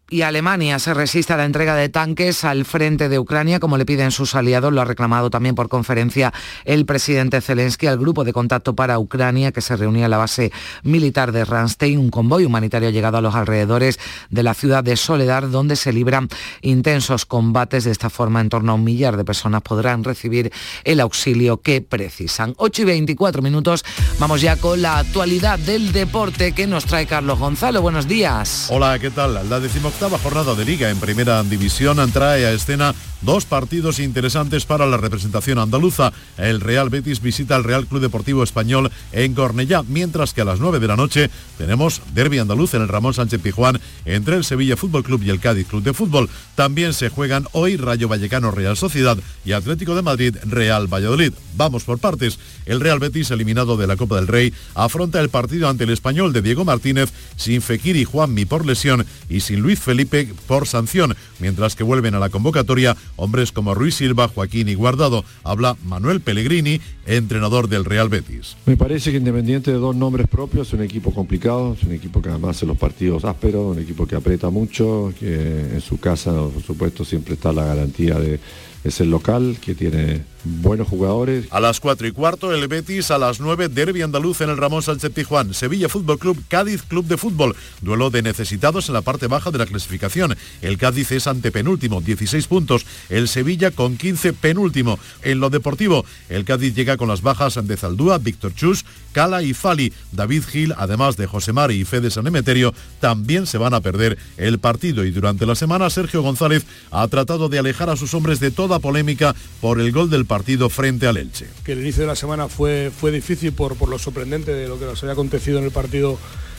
[0.09, 3.85] Y Alemania se resiste a la entrega de tanques al frente de Ucrania, como le
[3.85, 4.73] piden sus aliados.
[4.73, 6.33] Lo ha reclamado también por conferencia
[6.65, 10.53] el presidente Zelensky al grupo de contacto para Ucrania que se reunía en la base
[10.85, 11.99] militar de Ramstein.
[11.99, 13.99] Un convoy humanitario ha llegado a los alrededores
[14.31, 16.29] de la ciudad de Soledad, donde se libran
[16.63, 17.85] intensos combates.
[17.85, 20.53] De esta forma, en torno a un millar de personas podrán recibir
[20.85, 22.55] el auxilio que precisan.
[22.59, 23.85] 8 y 24 minutos.
[24.21, 27.83] Vamos ya con la actualidad del deporte que nos trae Carlos Gonzalo.
[27.83, 28.69] Buenos días.
[28.71, 29.49] Hola, ¿qué tal?
[29.49, 31.97] La decimos octava jornada de liga en primera división.
[32.13, 36.13] Trae a escena dos partidos interesantes para la representación andaluza.
[36.37, 40.61] El Real Betis visita al Real Club Deportivo Español en Cornellá, mientras que a las
[40.61, 44.77] 9 de la noche tenemos derby andaluz en el Ramón Sánchez Pijuán entre el Sevilla
[44.77, 46.29] Fútbol Club y el Cádiz Club de Fútbol.
[46.55, 51.33] También se juegan hoy Rayo Vallecano Real Sociedad y Atlético de Madrid Real Valladolid.
[51.57, 52.39] Vamos por partes.
[52.67, 56.33] El Real Betis, eliminado de la Copa del Rey, afronta el partido ante el español
[56.33, 61.17] de Diego Martínez sin Fekir y Juanmi por lesión y sin Luis Felipe por sanción,
[61.39, 65.25] mientras que vuelven a la convocatoria hombres como Ruiz Silva, Joaquín y Guardado.
[65.45, 68.57] Habla Manuel Pellegrini, entrenador del Real Betis.
[68.67, 72.23] Me parece que Independiente de dos nombres propios, es un equipo complicado, es un equipo
[72.23, 75.35] que además hace los partidos ásperos, un equipo que aprieta mucho, que
[75.75, 78.39] en su casa, por supuesto, siempre está la garantía de
[78.87, 81.47] es el local que tiene buenos jugadores.
[81.51, 84.83] A las 4 y cuarto el Betis, a las 9 Derby andaluz en el Ramón
[84.83, 89.27] Sánchez Tijuán, Sevilla Fútbol Club, Cádiz Club de Fútbol, duelo de necesitados en la parte
[89.27, 90.37] baja de la clasificación.
[90.63, 94.99] El Cádiz es antepenúltimo, 16 puntos, el Sevilla con 15 penúltimo.
[95.23, 99.55] En lo deportivo, el Cádiz llega con las bajas de Zaldúa, Víctor Chus, Cala y
[99.55, 99.93] Fali.
[100.13, 104.19] David Gil, además de José Mari y Fede San Emeterio, también se van a perder
[104.37, 108.41] el partido y durante la semana Sergio González ha tratado de alejar a sus hombres
[108.41, 110.36] de toda polémica por el gol del partido
[110.71, 111.47] frente al Elche.
[111.65, 114.79] Que el inicio de la semana fue, fue difícil por, por lo sorprendente de lo
[114.79, 116.19] que nos había acontecido en el partido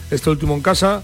[0.10, 1.04] este último en casa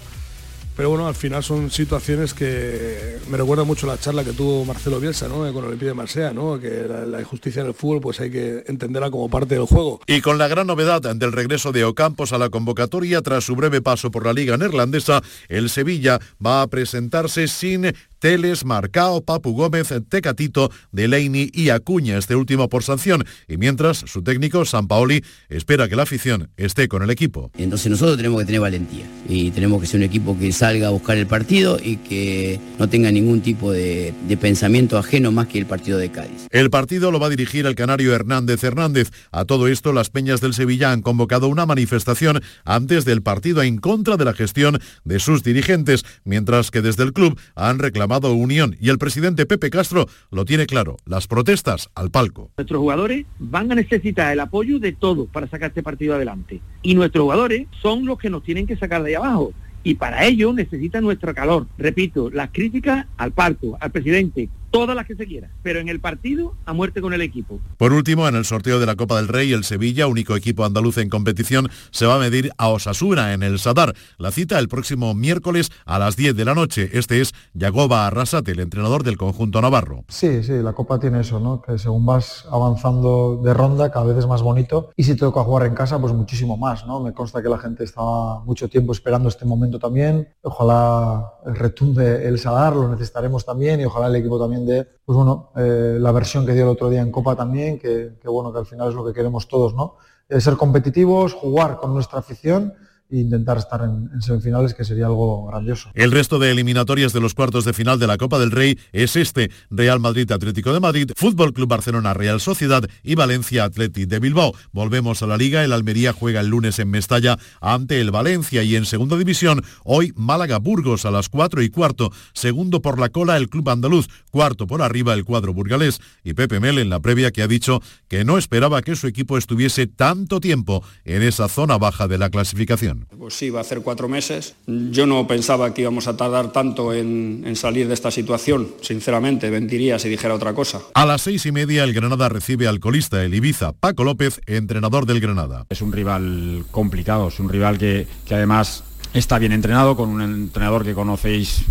[0.76, 4.98] pero bueno, al final son situaciones que me recuerda mucho la charla que tuvo Marcelo
[4.98, 5.36] Bielsa ¿no?
[5.52, 6.58] con el Olympique de Marsella, ¿no?
[6.58, 10.00] que la, injusticia en el fútbol pues hay que entenderla como parte del juego.
[10.06, 13.82] Y con la gran novedad del regreso de Ocampos a la convocatoria tras su breve
[13.82, 19.92] paso por la liga neerlandesa, el Sevilla va a presentarse sin Teles, Marcao, Papu Gómez,
[20.08, 23.26] Tecatito, Delaney y Acuña, este último por sanción.
[23.46, 27.50] Y mientras, su técnico, San Paoli, espera que la afición esté con el equipo.
[27.58, 30.90] Entonces nosotros tenemos que tener valentía y tenemos que ser un equipo que salga a
[30.90, 35.58] buscar el partido y que no tenga ningún tipo de, de pensamiento ajeno más que
[35.58, 36.46] el partido de Cádiz.
[36.48, 39.10] El partido lo va a dirigir el canario Hernández Hernández.
[39.32, 43.76] A todo esto, las Peñas del Sevilla han convocado una manifestación antes del partido en
[43.76, 48.76] contra de la gestión de sus dirigentes, mientras que desde el club han reclamado unión
[48.80, 52.50] y el presidente Pepe Castro lo tiene claro, las protestas al palco.
[52.56, 56.94] Nuestros jugadores van a necesitar el apoyo de todos para sacar este partido adelante y
[56.94, 60.52] nuestros jugadores son los que nos tienen que sacar de ahí abajo y para ello
[60.52, 61.66] necesita nuestro calor.
[61.76, 66.00] Repito, las críticas al palco, al presidente, todas las que se quiera, pero en el
[66.00, 67.60] partido a muerte con el equipo.
[67.78, 70.98] Por último, en el sorteo de la Copa del Rey, el Sevilla, único equipo andaluz
[70.98, 73.94] en competición, se va a medir a Osasuna en el Sadar.
[74.18, 76.90] La cita el próximo miércoles a las 10 de la noche.
[76.92, 80.02] Este es Yagoba Arrasate, el entrenador del conjunto navarro.
[80.08, 81.62] Sí, sí, la Copa tiene eso, ¿no?
[81.62, 84.90] Que según vas avanzando de ronda, cada vez es más bonito.
[84.96, 86.98] Y si te toca jugar en casa, pues muchísimo más, ¿no?
[86.98, 90.34] Me consta que la gente estaba mucho tiempo esperando este momento también.
[90.42, 95.50] Ojalá retumbe el Sadar, lo necesitaremos también y ojalá el equipo también de pues bueno,
[95.56, 98.66] eh, la versión que dio el otro día en Copa también, que, bueno, que al
[98.66, 99.96] final es lo que queremos todos, ¿no?
[100.28, 102.72] Eh, ser competitivos, jugar con nuestra afición
[103.10, 105.90] e intentar estar en, semifinales, que sería algo grandioso.
[105.94, 109.16] El resto de eliminatorias de los cuartos de final de la Copa del Rey es
[109.16, 114.18] este, Real Madrid Atlético de Madrid, Fútbol Club Barcelona Real Sociedad y Valencia Atleti de
[114.18, 114.54] Bilbao.
[114.72, 118.76] Volvemos a la Liga, el Almería juega el lunes en Mestalla ante el Valencia y
[118.76, 123.36] en segunda división, hoy Málaga Burgos a las 4 y cuarto, segundo por la cola
[123.36, 127.30] el Club Andaluz, cuarto por arriba el cuadro burgalés y Pepe Mel en la previa
[127.30, 131.78] que ha dicho que no esperaba que su equipo estuviese tanto tiempo en esa zona
[131.78, 132.93] baja de la clasificación.
[133.18, 134.54] Pues sí, va a hacer cuatro meses.
[134.66, 139.98] Yo no pensaba que íbamos a tardar tanto en, salir de esta situación, sinceramente, mentiría
[139.98, 140.80] si dijera otra cosa.
[140.94, 145.06] A las seis y media el Granada recibe al colista, el Ibiza, Paco López, entrenador
[145.06, 145.66] del Granada.
[145.70, 150.22] Es un rival complicado, es un rival que, que además está bien entrenado, con un
[150.22, 151.64] entrenador que conocéis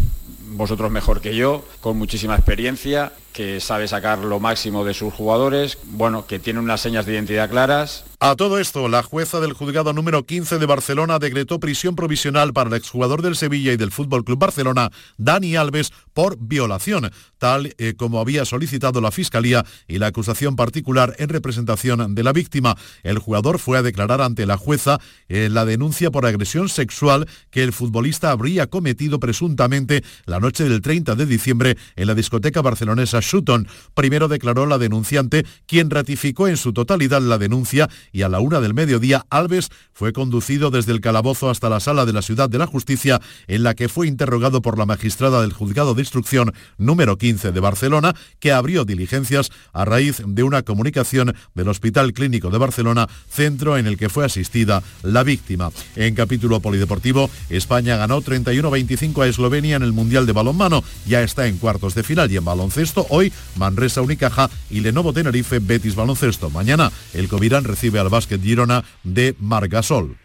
[0.53, 5.77] vosotros mejor que yo, con muchísima experiencia, que sabe sacar lo máximo de sus jugadores,
[5.83, 9.91] bueno, que tiene unas señas de identidad claras a todo esto, la jueza del juzgado
[9.91, 14.23] número 15 de Barcelona decretó prisión provisional para el exjugador del Sevilla y del Fútbol
[14.23, 20.07] Club Barcelona, Dani Alves, por violación, tal eh, como había solicitado la Fiscalía y la
[20.07, 22.77] acusación particular en representación de la víctima.
[23.03, 27.63] El jugador fue a declarar ante la jueza eh, la denuncia por agresión sexual que
[27.63, 33.19] el futbolista habría cometido presuntamente la noche del 30 de diciembre en la discoteca barcelonesa
[33.23, 33.67] Sutton.
[33.93, 38.59] Primero declaró la denunciante, quien ratificó en su totalidad la denuncia y a la una
[38.59, 42.57] del mediodía Alves fue conducido desde el calabozo hasta la sala de la Ciudad de
[42.57, 47.17] la Justicia en la que fue interrogado por la magistrada del Juzgado de Instrucción número
[47.17, 52.57] 15 de Barcelona que abrió diligencias a raíz de una comunicación del Hospital Clínico de
[52.57, 55.71] Barcelona, centro en el que fue asistida la víctima.
[55.95, 61.47] En capítulo polideportivo, España ganó 31-25 a Eslovenia en el Mundial de Balonmano, ya está
[61.47, 66.49] en cuartos de final y en baloncesto hoy Manresa Unicaja y Lenovo Tenerife Betis Baloncesto.
[66.49, 70.17] Mañana el Covirán recibe al básquet Girona de Margasol.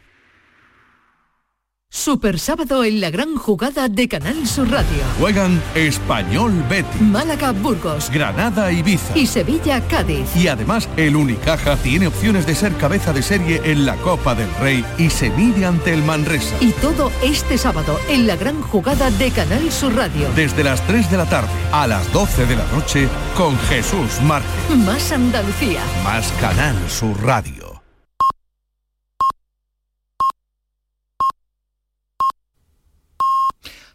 [1.91, 5.03] Super sábado en la gran jugada de Canal Sur Radio.
[5.19, 10.37] Juegan Español Betis, Málaga Burgos, Granada Ibiza y Sevilla Cádiz.
[10.37, 14.55] Y además el Unicaja tiene opciones de ser cabeza de serie en la Copa del
[14.57, 16.55] Rey y se mide ante el Manresa.
[16.61, 20.29] Y todo este sábado en la gran jugada de Canal Sur Radio.
[20.37, 24.77] Desde las 3 de la tarde a las 12 de la noche con Jesús Márquez.
[24.85, 25.81] Más Andalucía.
[26.05, 27.58] Más Canal Sur Radio.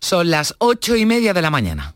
[0.04, 1.96] Son las ocho y media de la mañana.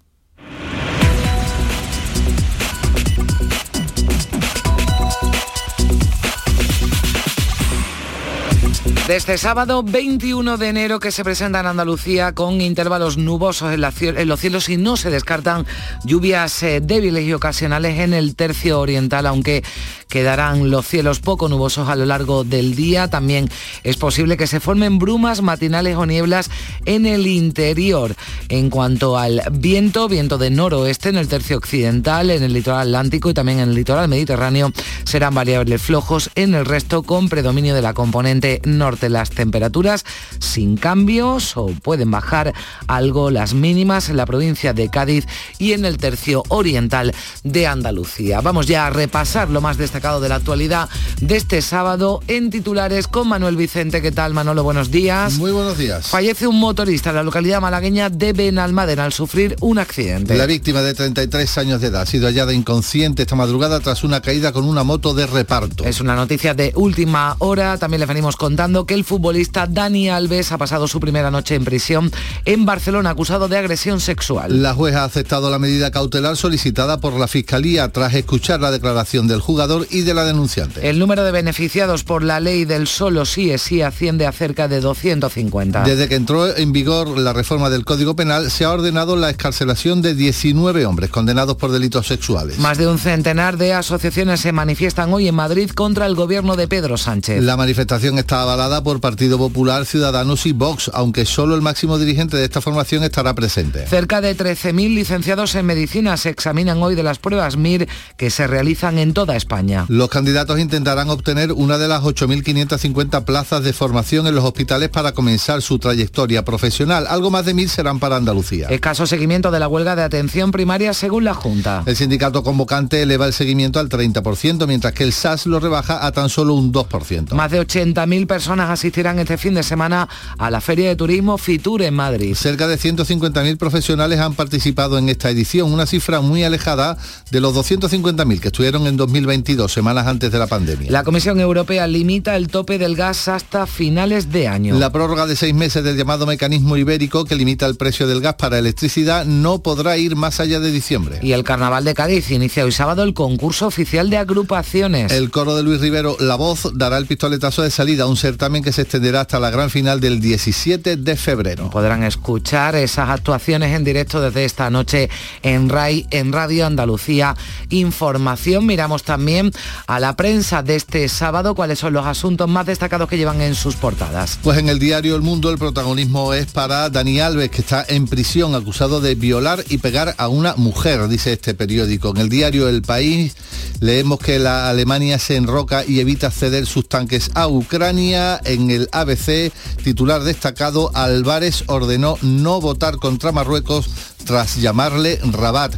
[9.08, 13.82] De este sábado 21 de enero que se presenta en Andalucía con intervalos nubosos en,
[14.28, 15.66] los cielos y no se descartan
[16.04, 19.64] lluvias eh, débiles y ocasionales en el tercio oriental, aunque
[20.08, 23.10] quedarán los cielos poco nubosos a lo largo del día.
[23.10, 23.50] También
[23.84, 26.50] es posible que se formen brumas matinales o nieblas
[26.86, 28.16] en el interior.
[28.50, 33.30] En cuanto al viento, viento de noroeste en el tercio occidental, en el litoral atlántico
[33.30, 34.72] y también en el litoral mediterráneo,
[35.04, 40.06] serán variables flojos en el resto con predominio de la componente norte las temperaturas
[40.40, 42.54] sin cambios o pueden bajar
[42.88, 45.26] algo las mínimas en la provincia de Cádiz
[45.58, 48.42] y en el tercio oriental de Andalucía.
[48.42, 50.90] Vamos ya a repasar lo más destacado de la actualidad
[51.22, 54.00] de este sábado en titulares con Manuel Vicente.
[54.00, 54.64] ¿Qué tal, Manolo?
[54.64, 55.34] Buenos días.
[55.40, 56.08] Muy buenos días.
[56.08, 60.38] Fallece un motorista en la localidad malagueña de Benalmádena al sufrir un accidente.
[60.38, 64.22] La víctima de 33 años de edad ha sido hallada inconsciente esta madrugada tras una
[64.22, 65.84] caída con una moto de reparto.
[65.84, 67.78] Es una noticia de última hora.
[67.80, 71.66] También le venimos contando que el futbolista Dani Alves ha pasado su primera noche en
[71.66, 72.12] prisión
[72.46, 74.62] en Barcelona acusado de agresión sexual.
[74.62, 79.28] La jueza ha aceptado la medida cautelar solicitada por la Fiscalía tras escuchar la declaración
[79.28, 80.90] del jugador y de la denunciante.
[80.90, 84.68] El número de beneficiados por la ley del solo sí es sí asciende a cerca
[84.68, 85.84] de 250.
[85.84, 90.02] Desde que entró en vigor la reforma del Código Penal se ha ordenado la escarcelación
[90.02, 92.60] de 19 hombres condenados por delitos sexuales.
[92.60, 96.68] Más de un centenar de asociaciones se manifiestan hoy en Madrid contra el gobierno de
[96.68, 97.44] Pedro Sánchez.
[97.44, 102.38] La manifestación está avalada por Partido Popular, Ciudadanos y Vox, aunque solo el máximo dirigente
[102.38, 103.86] de esta formación estará presente.
[103.88, 108.48] Cerca de 13.000 licenciados en medicina se examinan hoy de las pruebas MIR que se
[108.48, 109.77] realizan en toda España.
[109.88, 115.12] Los candidatos intentarán obtener una de las 8.550 plazas de formación en los hospitales para
[115.12, 117.06] comenzar su trayectoria profesional.
[117.08, 118.68] Algo más de 1.000 serán para Andalucía.
[118.70, 121.84] Escaso seguimiento de la huelga de atención primaria según la Junta.
[121.86, 126.12] El sindicato convocante eleva el seguimiento al 30%, mientras que el SAS lo rebaja a
[126.12, 127.34] tan solo un 2%.
[127.34, 131.82] Más de 80.000 personas asistirán este fin de semana a la Feria de Turismo Fitur
[131.82, 132.36] en Madrid.
[132.36, 136.98] Cerca de 150.000 profesionales han participado en esta edición, una cifra muy alejada
[137.32, 140.92] de los 250.000 que estuvieron en 2022, semanas antes de la pandemia.
[140.92, 144.76] La Comisión Europea limita el tope del gas hasta finales de año.
[144.78, 148.36] La prórroga de seis meses del llamado mecanismo ibérico que limita el precio del gas
[148.36, 151.20] para electricidad no podrá ir más allá de diciembre.
[151.22, 155.12] Y el Carnaval de Cádiz inicia hoy sábado el concurso oficial de agrupaciones.
[155.12, 158.64] El coro de Luis Rivero, La Voz, dará el pistoletazo de salida a un certamen
[158.64, 161.70] que se extenderá hasta la gran final del 17 de febrero.
[161.70, 165.10] Podrán escuchar esas actuaciones en directo desde esta noche
[165.44, 167.36] en RAI, en Radio Andalucía
[167.70, 168.66] Información.
[168.66, 169.52] Miramos también
[169.88, 173.56] a la prensa de este sábado cuáles son los asuntos más destacados que llevan en
[173.56, 174.40] sus portadas.
[174.44, 178.08] Pues en el diario El Mundo el protagonismo es para Dani Alves, que está en
[178.08, 182.10] prisión acusado de violar y pegar a una mujer, dice este periódico.
[182.10, 183.36] En el diario El País
[183.80, 188.40] leemos que la Alemania se enroca y evita ceder sus tanques a Ucrania.
[188.44, 189.52] En el ABC,
[189.84, 193.90] titular destacado, Álvarez ordenó no votar contra Marruecos
[194.26, 195.76] tras llamarle Rabat.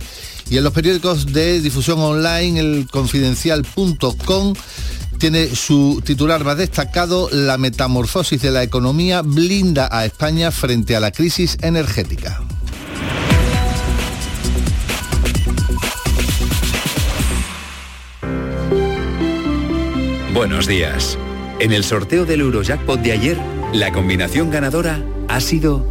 [0.49, 4.53] Y en los periódicos de difusión online, el confidencial.com,
[5.19, 10.99] tiene su titular más destacado, la metamorfosis de la economía blinda a España frente a
[10.99, 12.41] la crisis energética.
[20.33, 21.17] Buenos días.
[21.59, 23.37] En el sorteo del Eurojackpot de ayer,
[23.73, 25.85] la combinación ganadora ha sido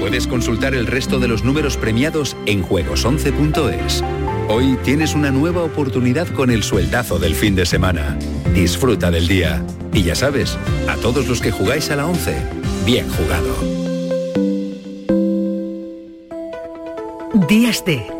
[0.00, 4.02] Puedes consultar el resto de los números premiados en juegos11.es.
[4.48, 8.18] Hoy tienes una nueva oportunidad con el sueldazo del fin de semana.
[8.54, 9.64] Disfruta del día.
[9.92, 10.56] Y ya sabes,
[10.88, 12.34] a todos los que jugáis a la 11,
[12.84, 13.54] bien jugado.
[17.48, 18.19] Días de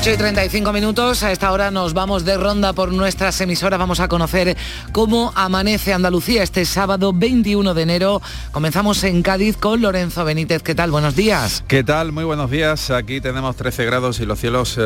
[0.00, 3.98] 8 y 35 minutos, a esta hora nos vamos de ronda por nuestras emisoras, vamos
[3.98, 4.56] a conocer
[4.92, 8.22] cómo amanece Andalucía este sábado 21 de enero.
[8.52, 10.92] Comenzamos en Cádiz con Lorenzo Benítez, ¿qué tal?
[10.92, 11.64] Buenos días.
[11.66, 12.12] ¿Qué tal?
[12.12, 14.82] Muy buenos días, aquí tenemos 13 grados y los cielos eh,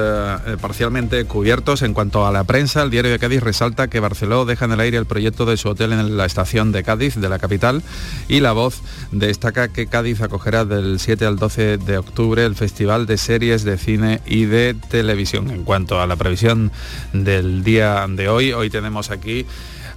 [0.46, 1.82] eh, parcialmente cubiertos.
[1.82, 4.80] En cuanto a la prensa, el diario de Cádiz resalta que Barceló deja en el
[4.80, 7.82] aire el proyecto de su hotel en la estación de Cádiz, de la capital,
[8.28, 13.04] y La Voz destaca que Cádiz acogerá del 7 al 12 de octubre el Festival
[13.04, 15.01] de Series de Cine y de televisión.
[15.50, 16.70] En cuanto a la previsión
[17.12, 19.46] del día de hoy, hoy tenemos aquí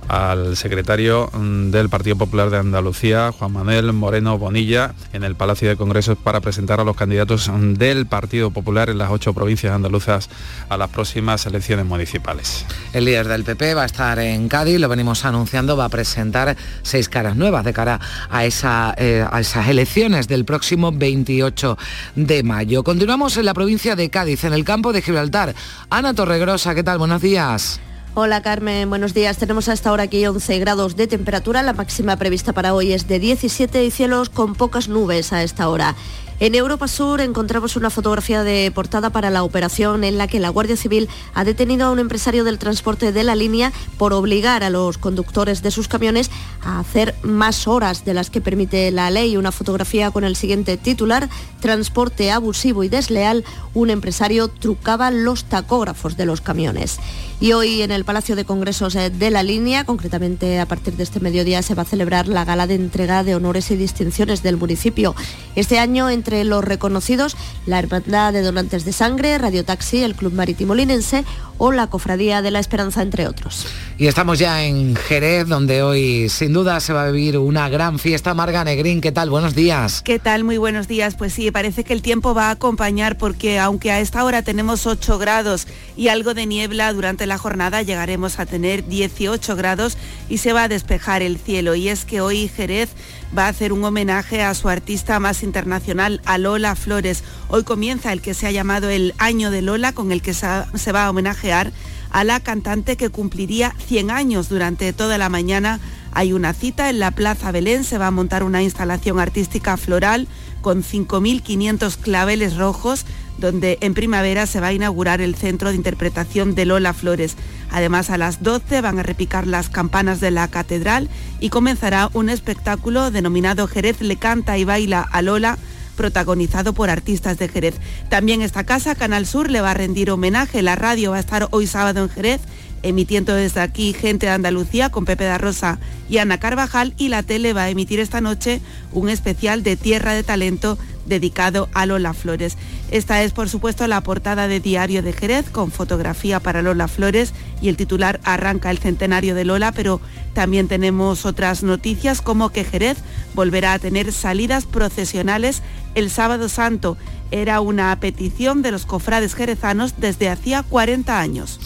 [0.07, 5.69] al secretario mm, del Partido Popular de Andalucía, Juan Manuel Moreno Bonilla, en el Palacio
[5.69, 9.73] de Congresos para presentar a los candidatos mm, del Partido Popular en las ocho provincias
[9.73, 10.29] andaluzas
[10.69, 12.65] a las próximas elecciones municipales.
[12.93, 16.55] El líder del PP va a estar en Cádiz, lo venimos anunciando, va a presentar
[16.83, 17.99] seis caras nuevas de cara
[18.29, 21.77] a, eh, a esas elecciones del próximo 28
[22.15, 22.83] de mayo.
[22.83, 25.55] Continuamos en la provincia de Cádiz, en el campo de Gibraltar.
[25.89, 26.97] Ana Torregrosa, ¿qué tal?
[26.97, 27.79] Buenos días.
[28.17, 29.37] Hola Carmen, buenos días.
[29.37, 31.61] Tenemos hasta ahora aquí 11 grados de temperatura.
[31.63, 35.67] La máxima prevista para hoy es de 17 y cielos con pocas nubes a esta
[35.67, 35.95] hora.
[36.41, 40.49] En Europa Sur encontramos una fotografía de portada para la operación en la que la
[40.49, 44.69] Guardia Civil ha detenido a un empresario del transporte de la línea por obligar a
[44.69, 46.29] los conductores de sus camiones
[46.61, 49.37] a hacer más horas de las que permite la ley.
[49.37, 51.29] Una fotografía con el siguiente titular,
[51.61, 56.99] transporte abusivo y desleal, un empresario trucaba los tacógrafos de los camiones.
[57.39, 61.03] Y hoy en el Palacio de Congresos eh, de la línea, concretamente a partir de
[61.03, 64.55] este mediodía, se va a celebrar la gala de entrega de honores y distinciones del
[64.55, 65.15] municipio.
[65.55, 70.33] Este año, entre los reconocidos, la Hermandad de Donantes de Sangre, Radio Taxi, el Club
[70.33, 71.23] Marítimo Linense
[71.59, 73.67] o la Cofradía de la Esperanza, entre otros.
[73.97, 77.97] Y estamos ya en Jerez, donde hoy sin duda se va a vivir una gran
[77.97, 78.33] fiesta.
[78.33, 79.29] Marga Negrín, ¿qué tal?
[79.29, 80.01] Buenos días.
[80.01, 80.43] ¿Qué tal?
[80.43, 81.15] Muy buenos días.
[81.15, 84.85] Pues sí, parece que el tiempo va a acompañar porque aunque a esta hora tenemos
[84.85, 85.65] 8 grados
[85.95, 90.63] y algo de niebla durante la jornada llegaremos a tener 18 grados y se va
[90.63, 91.73] a despejar el cielo.
[91.73, 92.89] Y es que hoy Jerez
[93.35, 97.23] va a hacer un homenaje a su artista más internacional, a Lola Flores.
[97.47, 100.91] Hoy comienza el que se ha llamado el Año de Lola, con el que se
[100.91, 101.71] va a homenajear
[102.15, 105.81] a la cantante que cumpliría 100 años durante toda la mañana.
[106.13, 110.29] Hay una cita en la Plaza Belén, se va a montar una instalación artística floral
[110.61, 113.05] con 5.500 claveles rojos
[113.37, 117.35] donde en primavera se va a inaugurar el Centro de Interpretación de Lola Flores.
[117.69, 121.09] Además, a las 12 van a repicar las campanas de la catedral
[121.41, 125.57] y comenzará un espectáculo denominado Jerez le canta y baila a Lola
[125.95, 127.75] protagonizado por artistas de Jerez.
[128.09, 130.61] También esta casa, Canal Sur, le va a rendir homenaje.
[130.61, 132.41] La radio va a estar hoy sábado en Jerez
[132.85, 137.23] emitiendo desde aquí Gente de Andalucía con Pepe da Rosa y Ana Carvajal y la
[137.23, 142.13] tele va a emitir esta noche un especial de Tierra de Talento dedicado a Lola
[142.13, 142.57] Flores.
[142.91, 147.33] Esta es, por supuesto, la portada de Diario de Jerez con fotografía para Lola Flores
[147.61, 150.01] y el titular arranca el centenario de Lola, pero
[150.33, 152.97] también tenemos otras noticias como que Jerez
[153.33, 155.61] volverá a tener salidas procesionales
[155.95, 156.97] el sábado santo.
[157.31, 161.59] Era una petición de los cofrades jerezanos desde hacía 40 años.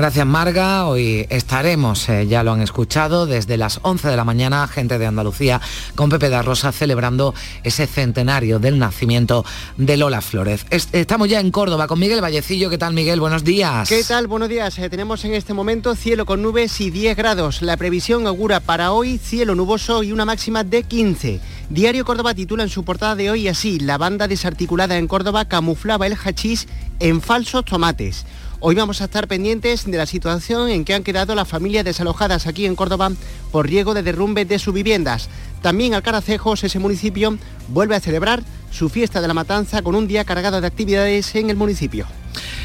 [0.00, 4.66] Gracias Marga, hoy estaremos, eh, ya lo han escuchado, desde las 11 de la mañana,
[4.66, 5.60] gente de Andalucía,
[5.94, 7.34] con Pepe da Rosa celebrando
[7.64, 9.44] ese centenario del nacimiento
[9.76, 10.64] de Lola Flores.
[10.70, 13.20] estamos ya en Córdoba con Miguel Vallecillo, ¿qué tal Miguel?
[13.20, 13.90] Buenos días.
[13.90, 14.26] ¿Qué tal?
[14.26, 14.78] Buenos días.
[14.78, 17.60] Eh, tenemos en este momento cielo con nubes y 10 grados.
[17.60, 21.40] La previsión augura para hoy cielo nuboso y una máxima de 15.
[21.68, 26.06] Diario Córdoba titula en su portada de hoy así, la banda desarticulada en Córdoba camuflaba
[26.06, 26.68] el hachís
[27.00, 28.24] en falsos tomates.
[28.62, 32.46] Hoy vamos a estar pendientes de la situación en que han quedado las familias desalojadas
[32.46, 33.10] aquí en Córdoba
[33.50, 35.28] por riesgo de derrumbe de sus viviendas.
[35.62, 37.36] También Alcaracejos, ese municipio,
[37.68, 41.50] vuelve a celebrar su fiesta de la matanza con un día cargado de actividades en
[41.50, 42.06] el municipio.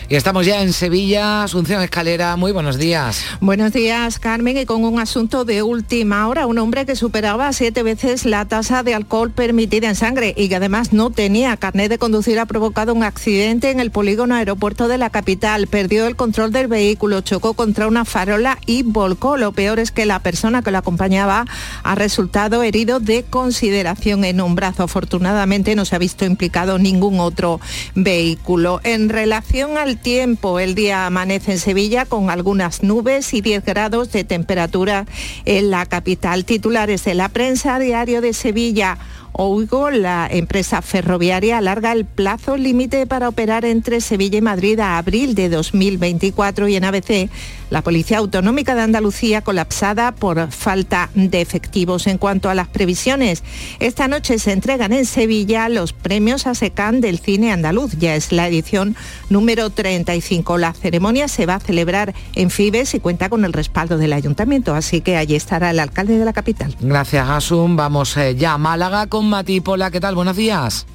[0.07, 3.25] Y estamos ya en Sevilla, Asunción Escalera, muy buenos días.
[3.41, 7.81] Buenos días, Carmen, y con un asunto de última hora, un hombre que superaba siete
[7.81, 11.97] veces la tasa de alcohol permitida en sangre y que además no tenía carnet de
[11.97, 15.65] conducir ha provocado un accidente en el polígono aeropuerto de la capital.
[15.65, 19.37] Perdió el control del vehículo, chocó contra una farola y volcó.
[19.37, 21.45] Lo peor es que la persona que lo acompañaba
[21.83, 24.83] ha resultado herido de consideración en un brazo.
[24.83, 27.59] Afortunadamente no se ha visto implicado ningún otro
[27.95, 28.81] vehículo.
[28.83, 30.59] En relación al tiempo.
[30.59, 35.05] El día amanece en Sevilla con algunas nubes y 10 grados de temperatura
[35.45, 36.45] en la capital.
[36.45, 38.97] Titulares de la prensa diario de Sevilla.
[39.37, 44.97] Oigo, la empresa ferroviaria alarga el plazo límite para operar entre Sevilla y Madrid a
[44.97, 47.29] abril de 2024 y en ABC
[47.69, 52.07] la Policía Autonómica de Andalucía colapsada por falta de efectivos.
[52.07, 53.43] En cuanto a las previsiones,
[53.79, 57.97] esta noche se entregan en Sevilla los premios a SECAN del cine andaluz.
[57.97, 58.95] Ya es la edición
[59.29, 60.57] número 35.
[60.57, 64.75] La ceremonia se va a celebrar en Fibes y cuenta con el respaldo del ayuntamiento,
[64.75, 66.75] así que allí estará el alcalde de la capital.
[66.79, 67.75] Gracias, Asun.
[67.75, 69.91] Vamos eh, ya a Málaga con Mati Pola.
[69.91, 70.15] ¿Qué tal?
[70.15, 70.85] Buenos días.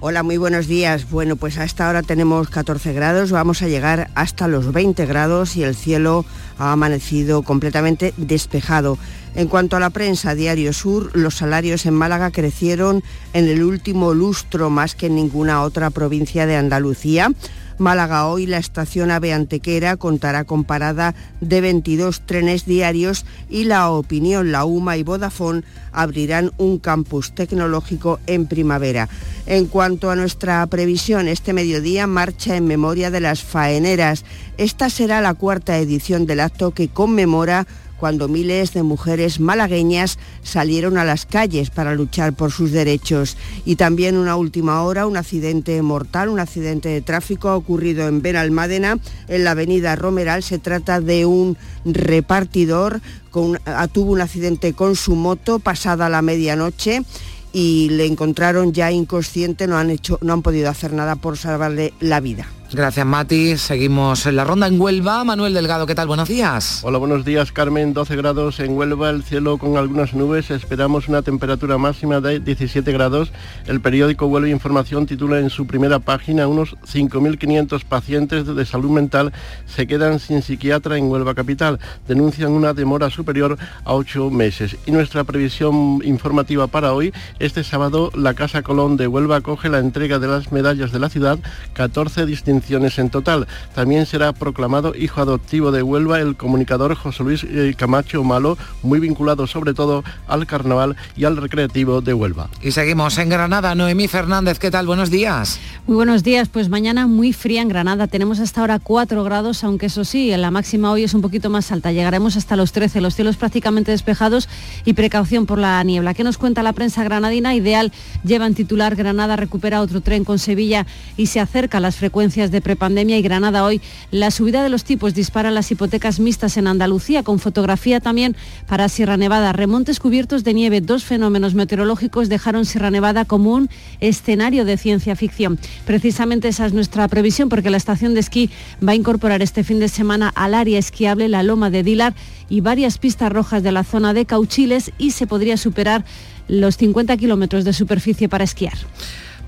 [0.00, 1.08] Hola, muy buenos días.
[1.10, 5.56] Bueno, pues a esta hora tenemos 14 grados, vamos a llegar hasta los 20 grados
[5.56, 6.24] y el cielo
[6.58, 8.98] ha amanecido completamente despejado.
[9.36, 14.12] En cuanto a la prensa, Diario Sur, los salarios en Málaga crecieron en el último
[14.12, 17.30] lustro más que en ninguna otra provincia de Andalucía.
[17.78, 23.90] Málaga hoy, la estación AVE Antequera contará con parada de 22 trenes diarios y la
[23.90, 25.62] opinión, la UMA y Vodafone
[25.92, 29.08] abrirán un campus tecnológico en primavera.
[29.46, 34.24] En cuanto a nuestra previsión, este mediodía marcha en memoria de las faeneras.
[34.58, 37.66] Esta será la cuarta edición del acto que conmemora
[38.02, 43.36] cuando miles de mujeres malagueñas salieron a las calles para luchar por sus derechos.
[43.64, 48.20] Y también una última hora, un accidente mortal, un accidente de tráfico ha ocurrido en
[48.20, 48.98] Benalmádena,
[49.28, 50.42] en la avenida Romeral.
[50.42, 53.00] Se trata de un repartidor,
[53.30, 57.04] con, ah, tuvo un accidente con su moto pasada la medianoche
[57.52, 61.94] y le encontraron ya inconsciente, no han, hecho, no han podido hacer nada por salvarle
[62.00, 62.48] la vida.
[62.74, 63.58] Gracias, Mati.
[63.58, 65.24] Seguimos en la ronda en Huelva.
[65.24, 66.06] Manuel Delgado, ¿qué tal?
[66.06, 66.80] Buenos días.
[66.82, 67.92] Hola, buenos días, Carmen.
[67.92, 70.50] 12 grados en Huelva, el cielo con algunas nubes.
[70.50, 73.30] Esperamos una temperatura máxima de 17 grados.
[73.66, 79.34] El periódico Huelva Información titula en su primera página unos 5.500 pacientes de salud mental
[79.66, 81.78] se quedan sin psiquiatra en Huelva Capital.
[82.08, 84.78] Denuncian una demora superior a 8 meses.
[84.86, 89.78] Y nuestra previsión informativa para hoy, este sábado, la Casa Colón de Huelva acoge la
[89.78, 91.38] entrega de las medallas de la ciudad,
[91.74, 93.46] 14 distinciones en total.
[93.74, 99.00] También será proclamado hijo adoptivo de Huelva el comunicador José Luis eh, Camacho Malo, muy
[99.00, 102.48] vinculado sobre todo al carnaval y al recreativo de Huelva.
[102.62, 103.74] Y seguimos en Granada.
[103.74, 104.86] Noemí Fernández, ¿qué tal?
[104.86, 105.58] Buenos días.
[105.86, 106.48] Muy buenos días.
[106.48, 108.06] Pues mañana muy fría en Granada.
[108.06, 111.72] Tenemos hasta ahora 4 grados, aunque eso sí, la máxima hoy es un poquito más
[111.72, 111.92] alta.
[111.92, 113.00] Llegaremos hasta los 13.
[113.00, 114.48] Los cielos prácticamente despejados
[114.84, 116.14] y precaución por la niebla.
[116.14, 117.54] ¿Qué nos cuenta la prensa granadina?
[117.54, 117.92] Ideal
[118.24, 120.86] lleva en titular Granada recupera otro tren con Sevilla
[121.16, 123.80] y se acerca a las frecuencias de prepandemia y Granada hoy.
[124.10, 128.36] La subida de los tipos dispara las hipotecas mixtas en Andalucía, con fotografía también
[128.68, 129.52] para Sierra Nevada.
[129.52, 133.68] Remontes cubiertos de nieve, dos fenómenos meteorológicos dejaron Sierra Nevada como un
[134.00, 135.58] escenario de ciencia ficción.
[135.84, 138.50] Precisamente esa es nuestra previsión porque la estación de esquí
[138.86, 142.14] va a incorporar este fin de semana al área esquiable la Loma de Dilar
[142.48, 146.04] y varias pistas rojas de la zona de Cauchiles y se podría superar
[146.48, 148.74] los 50 kilómetros de superficie para esquiar.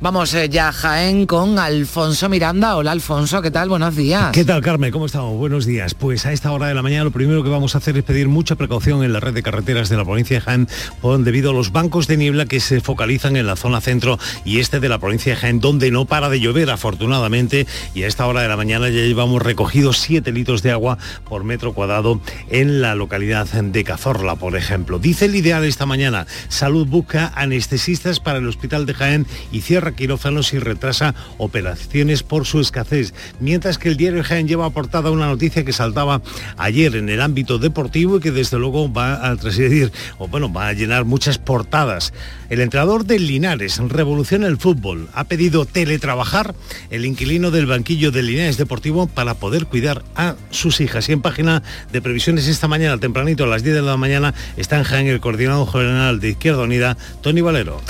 [0.01, 2.77] Vamos eh, ya Jaén con Alfonso Miranda.
[2.77, 3.69] Hola Alfonso, ¿qué tal?
[3.69, 4.33] Buenos días.
[4.33, 4.91] ¿Qué tal Carmen?
[4.91, 5.39] ¿Cómo estamos?
[5.39, 5.95] Buenos días.
[5.95, 8.29] Pues a esta hora de la mañana lo primero que vamos a hacer es pedir
[8.29, 10.69] mucha precaución en la red de carreteras de la provincia de Jaén
[11.21, 14.81] debido a los bancos de niebla que se focalizan en la zona centro y este
[14.81, 18.43] de la provincia de Jaén, donde no para de llover afortunadamente y a esta hora
[18.43, 22.21] de la mañana ya llevamos recogido 7 litros de agua por metro cuadrado
[22.51, 24.99] en la localidad de Cazorla, por ejemplo.
[24.99, 29.84] Dice el ideal esta mañana, Salud busca anestesistas para el hospital de Jaén y cierra
[29.93, 33.15] quirófanos y retrasa operaciones por su escasez.
[33.41, 36.23] Mientras que el diario Jaén lleva aportada una noticia que saltaba
[36.57, 40.69] ayer en el ámbito deportivo y que desde luego va a trascender, o bueno, va
[40.69, 42.13] a llenar muchas portadas.
[42.51, 45.09] El entrenador del Linares revoluciona el fútbol.
[45.15, 46.55] Ha pedido teletrabajar
[46.91, 51.09] el inquilino del banquillo del Linares Deportivo para poder cuidar a sus hijas.
[51.09, 51.63] Y en página
[51.93, 55.21] de previsiones esta mañana, tempranito a las 10 de la mañana, está en Jaén el
[55.21, 57.81] coordinador general de Izquierda Unida, Tony Valero.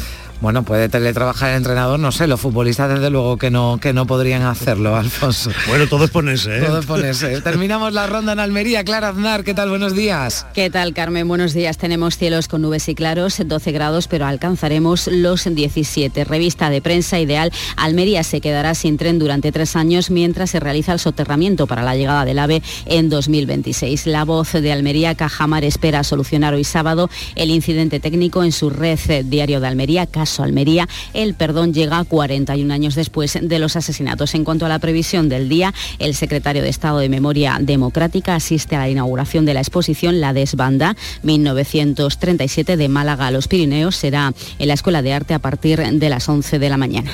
[0.40, 4.06] Bueno, puede teletrabajar el entrenador, no sé, los futbolistas desde luego que no, que no
[4.06, 5.50] podrían hacerlo, Alfonso.
[5.68, 6.62] Bueno, todo es ponerse, ¿eh?
[6.62, 7.40] Todo es ponerse.
[7.40, 8.84] Terminamos la ronda en Almería.
[8.84, 9.70] Clara Aznar, ¿qué tal?
[9.70, 10.46] Buenos días.
[10.54, 11.26] ¿Qué tal, Carmen?
[11.28, 11.78] Buenos días.
[11.78, 16.24] Tenemos cielos con nubes y claros, 12 grados, pero alcanzaremos los 17.
[16.24, 17.52] Revista de prensa ideal.
[17.76, 21.96] Almería se quedará sin tren durante tres años mientras se realiza el soterramiento para la
[21.96, 24.06] llegada del AVE en 2026.
[24.06, 28.98] La voz de Almería, Cajamar, espera solucionar hoy sábado el incidente técnico en su red
[29.24, 30.06] Diario de Almería,
[30.40, 34.34] Almería, el perdón llega 41 años después de los asesinatos.
[34.34, 38.76] En cuanto a la previsión del día, el secretario de Estado de Memoria Democrática asiste
[38.76, 43.96] a la inauguración de la exposición La Desbanda 1937 de Málaga a los Pirineos.
[43.96, 47.10] Será en la Escuela de Arte a partir de las 11 de la mañana.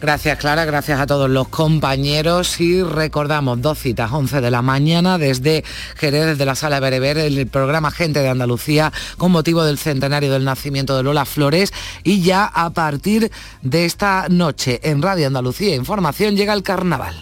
[0.00, 5.16] Gracias Clara, gracias a todos los compañeros y recordamos dos citas, 11 de la mañana
[5.16, 5.64] desde
[5.96, 10.44] Jerez, desde la sala Bereber, el programa Gente de Andalucía con motivo del centenario del
[10.44, 11.72] nacimiento de Lola Flores
[12.04, 13.32] y ya a partir
[13.62, 17.16] de esta noche en Radio Andalucía Información llega el carnaval.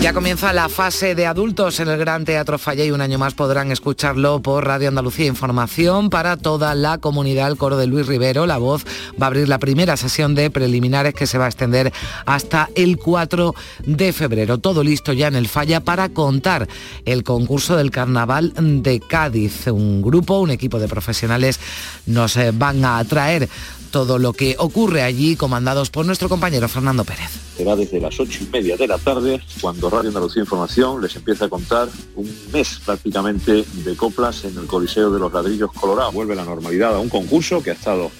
[0.00, 3.34] Ya comienza la fase de adultos en el Gran Teatro Falla y un año más
[3.34, 7.48] podrán escucharlo por Radio Andalucía Información para toda la comunidad.
[7.48, 8.84] El coro de Luis Rivero, la voz,
[9.20, 11.92] va a abrir la primera sesión de preliminares que se va a extender
[12.26, 13.54] hasta el 4
[13.86, 14.58] de febrero.
[14.58, 16.68] Todo listo ya en el Falla para contar
[17.04, 19.66] el concurso del Carnaval de Cádiz.
[19.66, 21.58] Un grupo, un equipo de profesionales
[22.06, 23.48] nos eh, van a traer
[23.90, 27.30] todo lo que ocurre allí, comandados por nuestro compañero Fernando Pérez.
[27.56, 31.46] Será desde las ocho y media de la tarde cuando Radio Andalucía Información les empieza
[31.46, 36.14] a contar un mes prácticamente de coplas en el Coliseo de los Ladrillos Colorados.
[36.14, 38.10] Vuelve la normalidad a un concurso que ha estado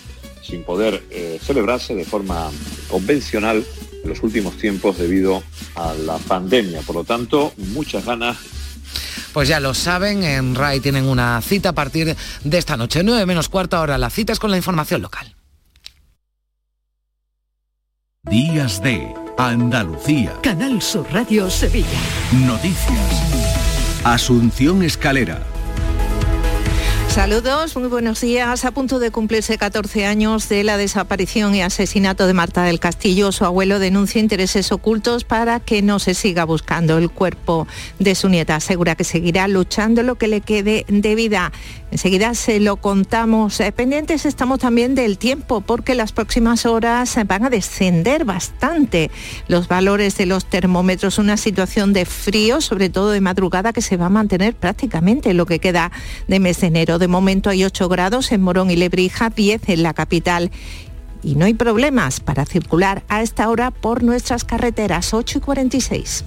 [0.43, 2.51] sin poder eh, celebrarse de forma
[2.89, 3.65] convencional
[4.03, 5.43] en los últimos tiempos debido
[5.75, 6.81] a la pandemia.
[6.83, 8.37] Por lo tanto, muchas ganas
[9.33, 13.27] pues ya lo saben, en RAI tienen una cita a partir de esta noche, 9
[13.27, 13.99] menos cuarta hora.
[13.99, 15.38] La cita es con la información local.
[18.31, 20.35] Días de Andalucía.
[20.43, 21.87] Canal Sur Radio Sevilla.
[22.47, 24.03] Noticias.
[24.05, 25.48] Asunción Escalera.
[27.19, 28.65] Saludos, muy buenos días.
[28.65, 33.33] A punto de cumplirse 14 años de la desaparición y asesinato de Marta del Castillo,
[33.33, 37.67] su abuelo denuncia intereses ocultos para que no se siga buscando el cuerpo
[37.99, 38.55] de su nieta.
[38.55, 41.51] Asegura que seguirá luchando lo que le quede de vida.
[41.91, 43.59] Enseguida se lo contamos.
[43.59, 49.11] Eh, pendientes estamos también del tiempo porque las próximas horas van a descender bastante
[49.49, 51.19] los valores de los termómetros.
[51.19, 55.47] Una situación de frío, sobre todo de madrugada, que se va a mantener prácticamente lo
[55.47, 55.91] que queda
[56.29, 56.99] de mes de enero.
[56.99, 60.51] De momento hay 8 grados en Morón y Lebrija, 10 en la capital.
[61.23, 66.25] Y no hay problemas para circular a esta hora por nuestras carreteras 8 y 46.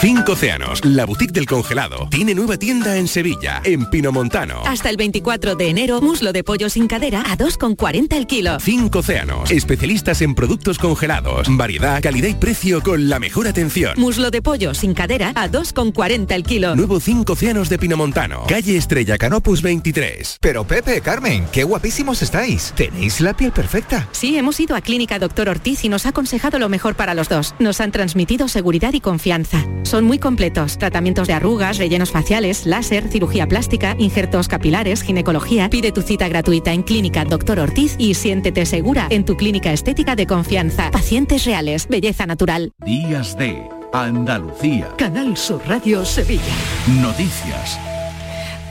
[0.00, 4.62] Cinco Océanos, la boutique del congelado, tiene nueva tienda en Sevilla, en Pinomontano.
[4.64, 8.58] Hasta el 24 de enero, muslo de pollo sin cadera a 2,40 el kilo.
[8.60, 13.92] Cinco Océanos, especialistas en productos congelados, variedad, calidad y precio con la mejor atención.
[13.98, 16.74] Muslo de pollo sin cadera a 2,40 el kilo.
[16.74, 20.38] Nuevo Cinco Océanos de Pinomontano, calle Estrella Canopus 23.
[20.40, 22.72] Pero Pepe, Carmen, qué guapísimos estáis.
[22.74, 24.08] Tenéis la piel perfecta.
[24.12, 27.28] Sí, hemos ido a Clínica Doctor Ortiz y nos ha aconsejado lo mejor para los
[27.28, 27.54] dos.
[27.58, 29.62] Nos han transmitido seguridad y confianza.
[29.90, 30.78] Son muy completos.
[30.78, 35.68] Tratamientos de arrugas, rellenos faciales, láser, cirugía plástica, injertos capilares, ginecología.
[35.68, 40.14] Pide tu cita gratuita en Clínica Doctor Ortiz y siéntete segura en tu clínica estética
[40.14, 40.92] de confianza.
[40.92, 42.70] Pacientes reales, belleza natural.
[42.84, 44.94] Días de Andalucía.
[44.96, 46.54] Canal Sur Radio Sevilla.
[46.86, 47.89] Noticias.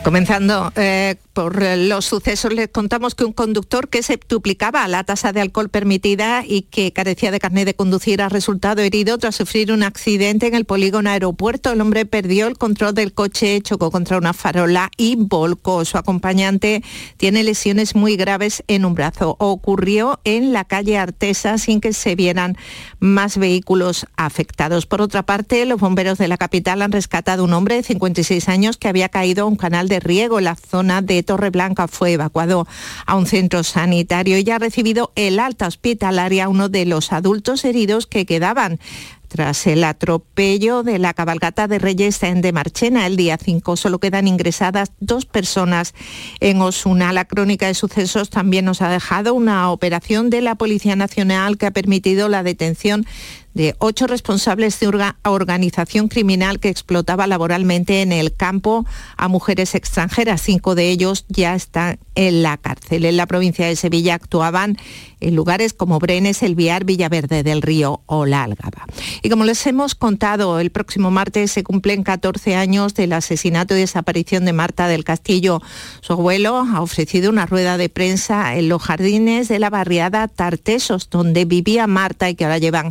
[0.03, 5.33] Comenzando eh, por los sucesos, les contamos que un conductor que se duplicaba la tasa
[5.33, 9.73] de alcohol permitida y que carecía de carnet de conducir ha resultado herido tras sufrir
[9.73, 11.71] un accidente en el polígono aeropuerto.
[11.71, 15.83] El hombre perdió el control del coche, chocó contra una farola y volcó.
[15.83, 16.81] Su acompañante
[17.17, 19.35] tiene lesiones muy graves en un brazo.
[19.37, 22.57] Ocurrió en la calle Artesa sin que se vieran
[22.99, 24.85] más vehículos afectados.
[24.85, 28.77] Por otra parte, los bomberos de la capital han rescatado un hombre de 56 años
[28.77, 31.89] que había caído a un canal de riego la zona de Torreblanca.
[31.89, 32.65] Fue evacuado
[33.05, 38.07] a un centro sanitario y ha recibido el alta hospitalaria uno de los adultos heridos
[38.07, 38.79] que quedaban
[39.29, 43.99] tras el atropello de la cabalgata de Reyes en de Marchena el día 5, solo
[43.99, 45.93] quedan ingresadas dos personas
[46.39, 47.13] en Osuna.
[47.13, 51.67] La crónica de sucesos también nos ha dejado una operación de la Policía Nacional que
[51.67, 53.05] ha permitido la detención
[53.53, 58.85] de ocho responsables de una organización criminal que explotaba laboralmente en el campo
[59.17, 60.41] a mujeres extranjeras.
[60.41, 63.05] Cinco de ellos ya están en la cárcel.
[63.05, 64.77] En la provincia de Sevilla actuaban
[65.21, 68.85] en lugares como Brenes, El Viar, Villaverde del Río o La Algaba.
[69.21, 73.79] Y como les hemos contado, el próximo martes se cumplen 14 años del asesinato y
[73.79, 75.61] desaparición de Marta del Castillo.
[76.01, 81.09] Su abuelo ha ofrecido una rueda de prensa en los jardines de la barriada Tartesos,
[81.09, 82.89] donde vivía Marta y que ahora llevan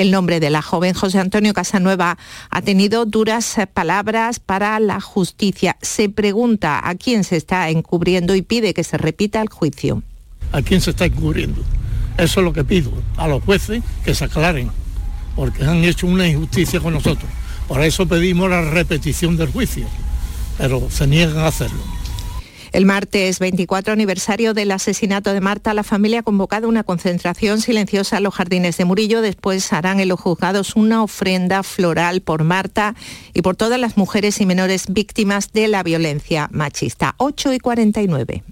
[0.00, 0.94] el nombre de la joven.
[0.94, 2.18] José Antonio Casanueva
[2.50, 5.76] ha tenido duras palabras para la justicia.
[5.82, 10.02] Se pregunta a quién se está encubriendo y pide que se repita el juicio
[10.52, 11.62] a quién se está encubriendo.
[12.16, 14.70] Eso es lo que pido a los jueces que se aclaren,
[15.36, 17.30] porque han hecho una injusticia con nosotros.
[17.68, 19.86] Por eso pedimos la repetición del juicio,
[20.56, 21.97] pero se niegan a hacerlo.
[22.78, 28.18] El martes 24 aniversario del asesinato de Marta, la familia ha convocado una concentración silenciosa
[28.18, 29.20] en los jardines de Murillo.
[29.20, 32.94] Después harán en los juzgados una ofrenda floral por Marta
[33.34, 37.16] y por todas las mujeres y menores víctimas de la violencia machista.
[37.16, 38.44] 8 y 49.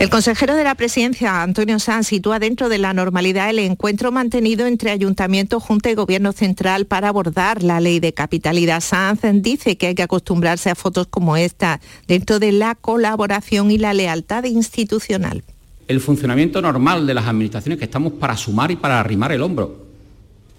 [0.00, 4.66] El consejero de la presidencia, Antonio Sanz, sitúa dentro de la normalidad el encuentro mantenido
[4.66, 8.80] entre Ayuntamiento, Junta y Gobierno Central para abordar la ley de capitalidad.
[8.80, 13.76] Sanz dice que hay que acostumbrarse a fotos como esta dentro de la colaboración y
[13.76, 15.44] la lealtad institucional.
[15.86, 19.84] El funcionamiento normal de las administraciones que estamos para sumar y para arrimar el hombro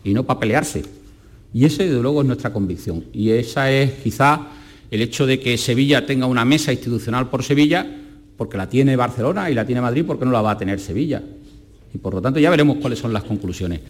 [0.03, 0.85] y no para pelearse.
[1.51, 3.05] Y ese, desde luego, es nuestra convicción.
[3.11, 4.49] Y esa es quizá
[4.91, 7.97] el hecho de que Sevilla tenga una mesa institucional por Sevilla
[8.37, 11.21] porque la tiene Barcelona y la tiene Madrid, porque no la va a tener Sevilla.
[11.93, 13.81] Y por lo tanto ya veremos cuáles son las conclusiones.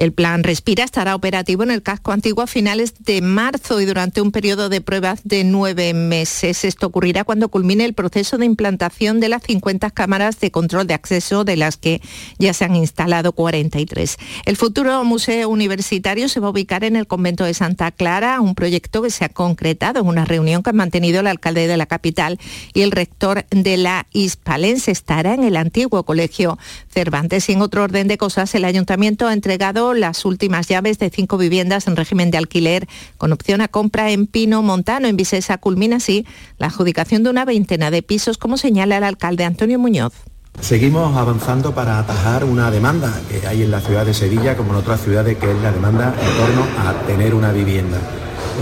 [0.00, 4.22] El plan Respira estará operativo en el casco antiguo a finales de marzo y durante
[4.22, 6.64] un periodo de pruebas de nueve meses.
[6.64, 10.94] Esto ocurrirá cuando culmine el proceso de implantación de las 50 cámaras de control de
[10.94, 12.00] acceso, de las que
[12.38, 14.16] ya se han instalado 43.
[14.46, 18.54] El futuro museo universitario se va a ubicar en el convento de Santa Clara, un
[18.54, 21.84] proyecto que se ha concretado en una reunión que han mantenido el alcalde de la
[21.84, 22.38] capital
[22.72, 24.92] y el rector de la Hispalense.
[24.92, 29.34] Estará en el antiguo colegio Cervantes y en otro orden de cosas el ayuntamiento ha
[29.34, 32.88] entregado las últimas llaves de cinco viviendas en régimen de alquiler
[33.18, 35.08] con opción a compra en Pino Montano.
[35.08, 36.26] En Visesa culmina así
[36.58, 40.12] la adjudicación de una veintena de pisos, como señala el alcalde Antonio Muñoz.
[40.60, 44.76] Seguimos avanzando para atajar una demanda que hay en la ciudad de Sevilla como en
[44.76, 47.98] otras ciudades, que es la demanda en torno a tener una vivienda.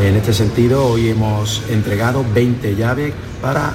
[0.01, 3.13] En este sentido, hoy hemos entregado 20 llaves
[3.43, 3.75] para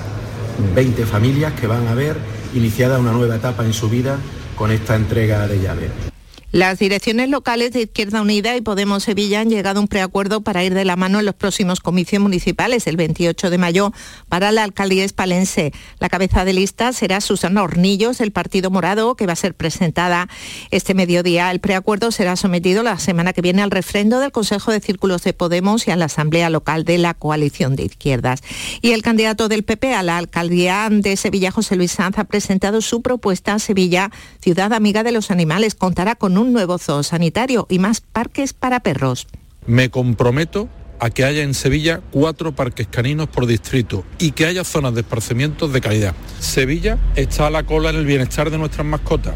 [0.73, 2.17] 20 familias que van a ver
[2.53, 4.17] iniciada una nueva etapa en su vida
[4.55, 6.12] con esta entrega de llaves.
[6.53, 10.63] Las direcciones locales de Izquierda Unida y Podemos Sevilla han llegado a un preacuerdo para
[10.63, 13.91] ir de la mano en los próximos comicios municipales, el 28 de mayo,
[14.29, 15.73] para la alcaldía espalense.
[15.97, 20.29] La cabeza de lista será Susana Hornillos, del Partido Morado, que va a ser presentada
[20.69, 21.49] este mediodía.
[21.49, 25.33] El preacuerdo será sometido la semana que viene al refrendo del Consejo de Círculos de
[25.33, 28.43] Podemos y a la Asamblea Local de la Coalición de Izquierdas.
[28.83, 32.81] Y el candidato del PP a la alcaldía de Sevilla, José Luis Sanz, ha presentado
[32.81, 35.73] su propuesta a Sevilla, ciudad amiga de los animales.
[35.73, 39.27] Contará con un un nuevo zoo sanitario y más parques para perros.
[39.65, 40.69] Me comprometo
[40.99, 45.01] a que haya en Sevilla cuatro parques caninos por distrito y que haya zonas de
[45.01, 46.15] esparcimientos de calidad.
[46.39, 49.35] Sevilla está a la cola en el bienestar de nuestras mascotas.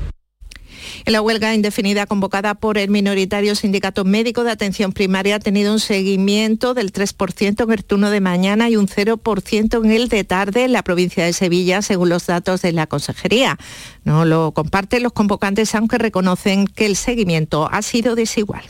[1.05, 5.73] En la huelga indefinida convocada por el minoritario Sindicato Médico de Atención Primaria ha tenido
[5.73, 10.23] un seguimiento del 3% en el turno de mañana y un 0% en el de
[10.23, 13.57] tarde en la provincia de Sevilla, según los datos de la Consejería.
[14.03, 18.63] No lo comparten los convocantes, aunque reconocen que el seguimiento ha sido desigual.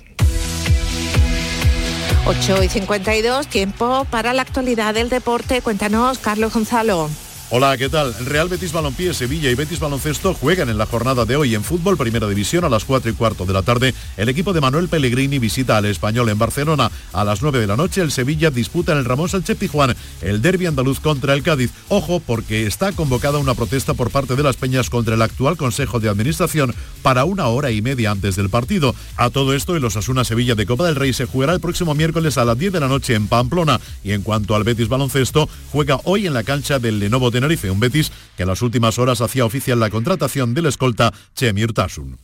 [2.26, 5.61] 8 y 52, tiempo para la actualidad del deporte.
[5.61, 7.09] Cuéntanos, Carlos Gonzalo.
[7.49, 8.13] Hola, ¿qué tal?
[8.25, 11.95] Real Betis Balompié, Sevilla y Betis Baloncesto juegan en la jornada de hoy en fútbol
[11.95, 13.93] Primera División a las 4 y cuarto de la tarde.
[14.17, 16.91] El equipo de Manuel Pellegrini visita al Español en Barcelona.
[17.13, 20.41] A las 9 de la noche el Sevilla disputa en el Ramón Sánchez Pijuán el
[20.41, 21.71] derby andaluz contra el Cádiz.
[21.87, 26.01] Ojo porque está convocada una protesta por parte de las Peñas contra el actual Consejo
[26.01, 28.93] de Administración para una hora y media antes del partido.
[29.15, 32.37] A todo esto, el Osasuna Sevilla de Copa del Rey se jugará el próximo miércoles
[32.37, 33.79] a las 10 de la noche en Pamplona.
[34.03, 37.79] Y en cuanto al Betis Baloncesto, juega hoy en la cancha del Lenovo Tenerife, un
[37.79, 42.17] Betis que en las últimas horas hacía oficial la contratación del escolta Chemi Urtasun.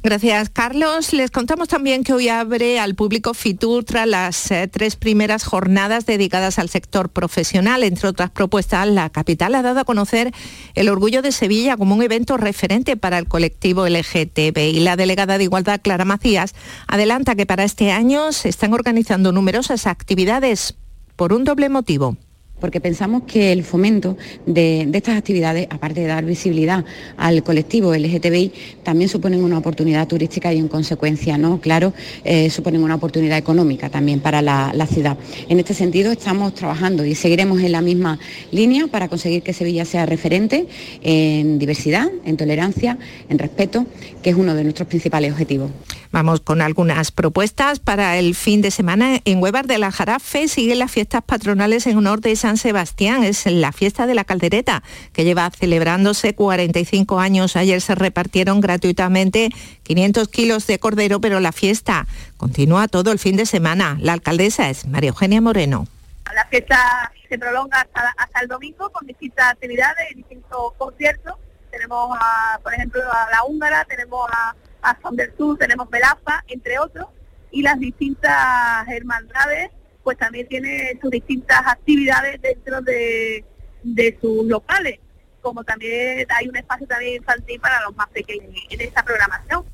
[0.00, 1.12] Gracias, Carlos.
[1.12, 6.06] Les contamos también que hoy abre al público Fitur tras las eh, tres primeras jornadas
[6.06, 7.82] dedicadas al sector profesional.
[7.82, 10.32] Entre otras propuestas, la capital ha dado a conocer
[10.76, 14.56] el orgullo de Sevilla como un evento referente para el colectivo LGTB.
[14.56, 16.54] Y la delegada de Igualdad, Clara Macías,
[16.86, 20.76] adelanta que para este año se están organizando numerosas actividades
[21.16, 22.16] por un doble motivo
[22.60, 26.84] porque pensamos que el fomento de, estas actividades, aparte de dar visibilidad
[27.16, 28.52] al colectivo LGTBI,
[28.82, 31.60] también suponen una oportunidad turística y en consecuencia, ¿no?
[31.60, 31.92] claro,
[32.24, 35.18] eh, suponen una oportunidad económica también para la, ciudad.
[35.48, 38.18] En este sentido estamos trabajando y seguiremos en la misma
[38.52, 40.66] línea para conseguir que Sevilla sea referente
[41.02, 42.98] en diversidad, en tolerancia,
[43.28, 43.84] en respeto,
[44.22, 45.70] que es uno de nuestros principales objetivos.
[46.12, 49.20] Vamos con algunas propuestas para el fin de semana.
[49.24, 53.24] En Huevar de la Jarafe siguen las fiestas patronales en honor de San Sebastián.
[53.24, 54.82] Es la fiesta de la caldereta
[55.12, 57.56] que lleva celebrándose 45 años.
[57.56, 59.50] Ayer se repartieron gratuitamente
[59.82, 63.96] 500 kilos de cordero, pero la fiesta continúa todo el fin de semana.
[64.00, 65.86] La alcaldesa es María Eugenia Moreno.
[66.34, 71.34] La fiesta se prolonga hasta, el domingo con distintas actividades y distintos conciertos.
[71.70, 72.18] Tenemos,
[72.62, 74.54] por ejemplo, a la húngara, tenemos a
[74.86, 77.06] a Son del Sur, tenemos Melafa, entre otros,
[77.50, 79.70] y las distintas hermandades
[80.02, 83.44] pues también tienen sus distintas actividades dentro de,
[83.82, 85.00] de sus locales,
[85.40, 89.64] como también hay un espacio también infantil para los más pequeños en esta programación.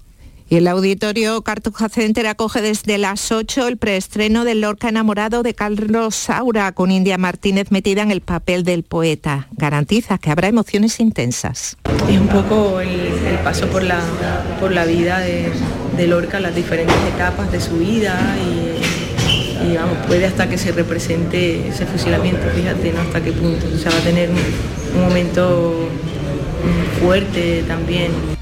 [0.52, 5.54] Y el auditorio Cartuja Center acoge desde las 8 el preestreno del Lorca enamorado de
[5.54, 9.48] Carlos Saura, con India Martínez metida en el papel del poeta.
[9.52, 11.78] Garantiza que habrá emociones intensas.
[12.06, 14.02] Es un poco el, paso por la,
[14.60, 20.50] por la vida de, Lorca, las diferentes etapas de su vida y, vamos, puede hasta
[20.50, 23.00] que se represente ese fusilamiento, fíjate, ¿no?
[23.00, 23.64] Hasta qué punto.
[23.74, 25.88] O sea, va a tener un momento
[27.00, 28.41] fuerte también.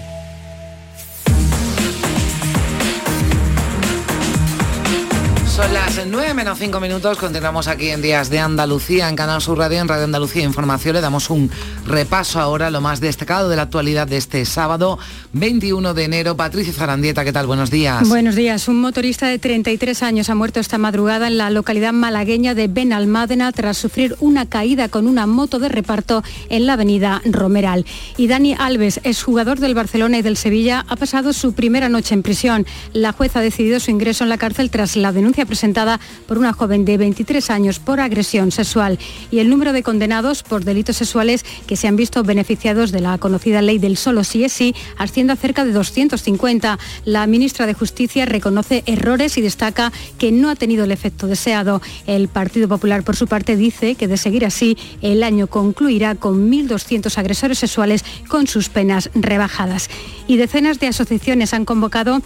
[5.55, 9.57] Son las 9 menos 5 minutos, continuamos aquí en Días de Andalucía, en Canal Sur
[9.57, 10.95] Radio, en Radio Andalucía Información.
[10.95, 11.51] Le damos un
[11.85, 14.97] repaso ahora lo más destacado de la actualidad de este sábado,
[15.33, 16.37] 21 de enero.
[16.37, 17.47] Patricia Zarandieta, ¿qué tal?
[17.47, 18.07] Buenos días.
[18.07, 18.69] Buenos días.
[18.69, 23.51] Un motorista de 33 años ha muerto esta madrugada en la localidad malagueña de Benalmádena
[23.51, 27.85] tras sufrir una caída con una moto de reparto en la avenida Romeral.
[28.15, 32.23] Y Dani Alves, exjugador del Barcelona y del Sevilla, ha pasado su primera noche en
[32.23, 32.65] prisión.
[32.93, 36.53] La jueza ha decidido su ingreso en la cárcel tras la denuncia presentada por una
[36.53, 38.99] joven de 23 años por agresión sexual
[39.31, 43.17] y el número de condenados por delitos sexuales que se han visto beneficiados de la
[43.17, 46.79] conocida ley del solo sí es sí asciende a cerca de 250.
[47.05, 51.81] La ministra de Justicia reconoce errores y destaca que no ha tenido el efecto deseado.
[52.07, 56.51] El Partido Popular, por su parte, dice que de seguir así, el año concluirá con
[56.51, 59.89] 1.200 agresores sexuales con sus penas rebajadas.
[60.27, 62.21] Y decenas de asociaciones han convocado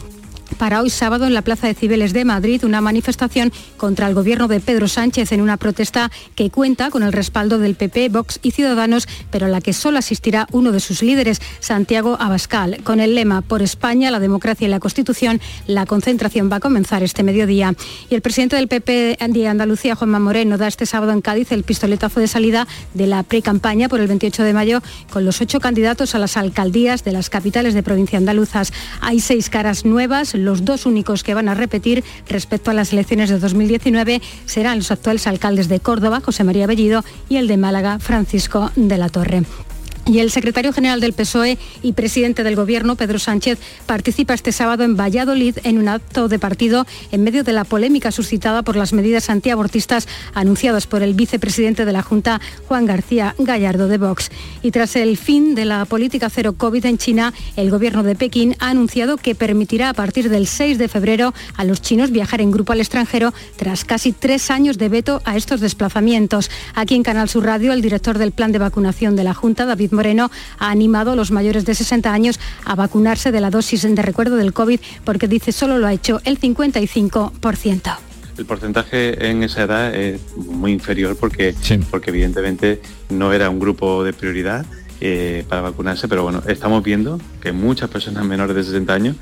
[0.58, 4.48] para hoy sábado en la Plaza de Cibeles de Madrid una manifestación contra el gobierno
[4.48, 8.52] de Pedro Sánchez en una protesta que cuenta con el respaldo del PP, Vox y
[8.52, 12.80] Ciudadanos, pero a la que solo asistirá uno de sus líderes, Santiago Abascal.
[12.84, 17.04] Con el lema Por España, la democracia y la Constitución, la concentración va a comenzar
[17.04, 17.74] este mediodía.
[18.10, 21.64] Y el presidente del PP de Andalucía, Juanma Moreno, da este sábado en Cádiz el
[21.64, 26.16] pistoletazo de salida de la pre-campaña por el 28 de mayo con los ocho candidatos
[26.16, 28.72] a las alcaldías de las capitales de provincia andaluzas.
[29.02, 33.30] Hay seis caras nuevas los dos únicos que van a repetir respecto a las elecciones
[33.30, 38.00] de 2019 serán los actuales alcaldes de Córdoba, José María Bellido, y el de Málaga,
[38.00, 39.44] Francisco de la Torre.
[40.08, 44.84] Y el secretario general del PSOE y presidente del Gobierno, Pedro Sánchez, participa este sábado
[44.84, 48.94] en Valladolid en un acto de partido en medio de la polémica suscitada por las
[48.94, 54.30] medidas antiabortistas anunciadas por el vicepresidente de la Junta, Juan García Gallardo de Vox.
[54.62, 58.56] Y tras el fin de la política cero COVID en China, el Gobierno de Pekín
[58.60, 62.52] ha anunciado que permitirá a partir del 6 de febrero a los chinos viajar en
[62.52, 66.52] grupo al extranjero tras casi tres años de veto a estos desplazamientos.
[66.76, 69.95] Aquí en Canal Sur Radio, el director del plan de vacunación de la Junta, David
[69.96, 70.30] Moreno
[70.60, 74.36] ha animado a los mayores de 60 años a vacunarse de la dosis de recuerdo
[74.36, 77.98] del COVID porque dice solo lo ha hecho el 55%.
[78.38, 81.56] El porcentaje en esa edad es muy inferior porque,
[81.90, 84.66] porque evidentemente no era un grupo de prioridad
[85.00, 89.16] eh, para vacunarse, pero bueno, estamos viendo que muchas personas menores de 60 años,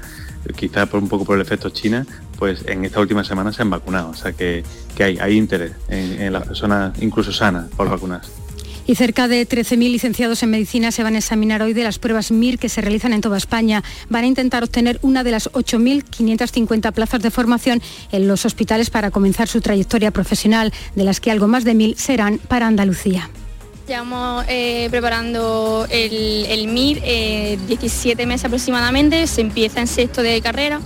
[0.55, 2.07] quizá por un poco por el efecto China,
[2.39, 4.09] pues en esta última semana se han vacunado.
[4.09, 4.63] O sea que,
[4.99, 8.42] hay, hay interés en, en las personas incluso sanas por vacunarse.
[8.85, 12.31] Y cerca de 13.000 licenciados en medicina se van a examinar hoy de las pruebas
[12.31, 13.83] MIR que se realizan en toda España.
[14.09, 17.81] Van a intentar obtener una de las 8.550 plazas de formación
[18.11, 21.95] en los hospitales para comenzar su trayectoria profesional, de las que algo más de 1.000
[21.95, 23.29] serán para Andalucía.
[23.87, 27.01] Llevamos eh, preparando el, MIR
[27.67, 30.79] 17 eh, meses aproximadamente, se empieza en sexto de carrera,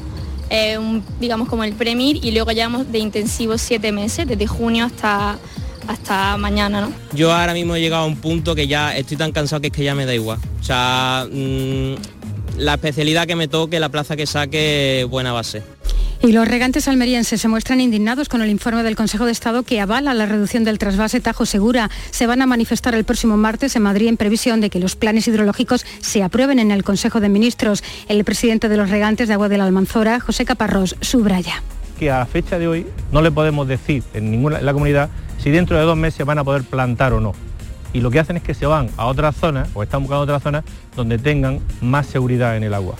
[0.49, 0.79] eh,
[1.19, 5.37] digamos como el pre-MIR y luego llevamos de intensivo 7 meses, desde junio hasta
[5.87, 6.91] hasta mañana, ¿no?
[7.13, 9.73] Yo ahora mismo he llegado a un punto que ya estoy tan cansado que es
[9.73, 10.39] que ya me da igual.
[10.59, 11.95] O sea, mm,
[12.57, 15.63] la especialidad que me toque, la plaza que saque, buena base.
[16.21, 19.79] Y los regantes almerienses se muestran indignados con el informe del Consejo de Estado que
[19.79, 21.91] avala la reducción del trasvase Tajo Segura.
[22.09, 25.27] Se van a manifestar el próximo martes en Madrid en previsión de que los planes
[25.27, 27.83] hidrológicos se aprueben en el Consejo de Ministros.
[28.07, 31.61] El presidente de los regantes de Agua de la Almanzora, José Caparrós, subraya.
[31.99, 35.09] Que a fecha de hoy no le podemos decir en ninguna la comunidad
[35.47, 37.31] si dentro de dos meses van a poder plantar o no.
[37.93, 40.43] Y lo que hacen es que se van a otras zonas o están buscando otras
[40.43, 42.95] zonas donde tengan más seguridad en el agua.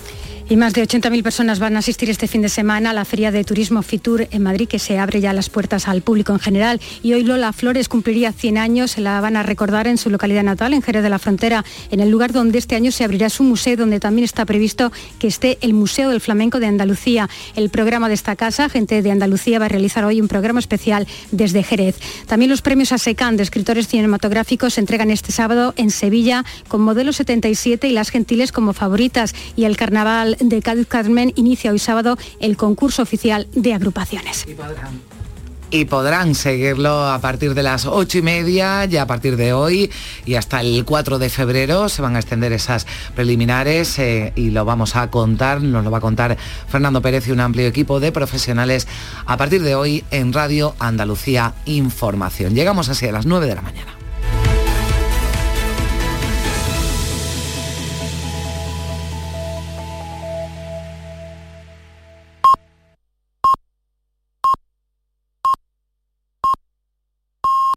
[0.50, 3.32] Y más de 80.000 personas van a asistir este fin de semana a la Feria
[3.32, 6.80] de Turismo Fitur en Madrid, que se abre ya las puertas al público en general.
[7.04, 10.44] Y hoy Lola Flores cumpliría 100 años, se la van a recordar en su localidad
[10.44, 13.44] natal, en Jerez de la Frontera, en el lugar donde este año se abrirá su
[13.44, 17.30] museo, donde también está previsto que esté el Museo del Flamenco de Andalucía.
[17.58, 21.08] El programa de esta casa, Gente de Andalucía, va a realizar hoy un programa especial
[21.32, 22.00] desde Jerez.
[22.26, 27.12] También los premios ASECAN de escritores cinematográficos se entregan este sábado en Sevilla con Modelo
[27.12, 32.18] 77 y Las Gentiles como favoritas y el Carnaval de Cádiz Carmen inicia hoy sábado
[32.40, 34.46] el concurso oficial de agrupaciones.
[35.70, 39.92] Y podrán seguirlo a partir de las ocho y media, ya a partir de hoy
[40.26, 44.64] y hasta el 4 de febrero se van a extender esas preliminares eh, y lo
[44.64, 46.38] vamos a contar, nos lo va a contar
[46.70, 48.88] Fernando Pérez y un amplio equipo de profesionales
[49.26, 52.56] a partir de hoy en Radio Andalucía Información.
[52.56, 53.97] Llegamos así a las 9 de la mañana.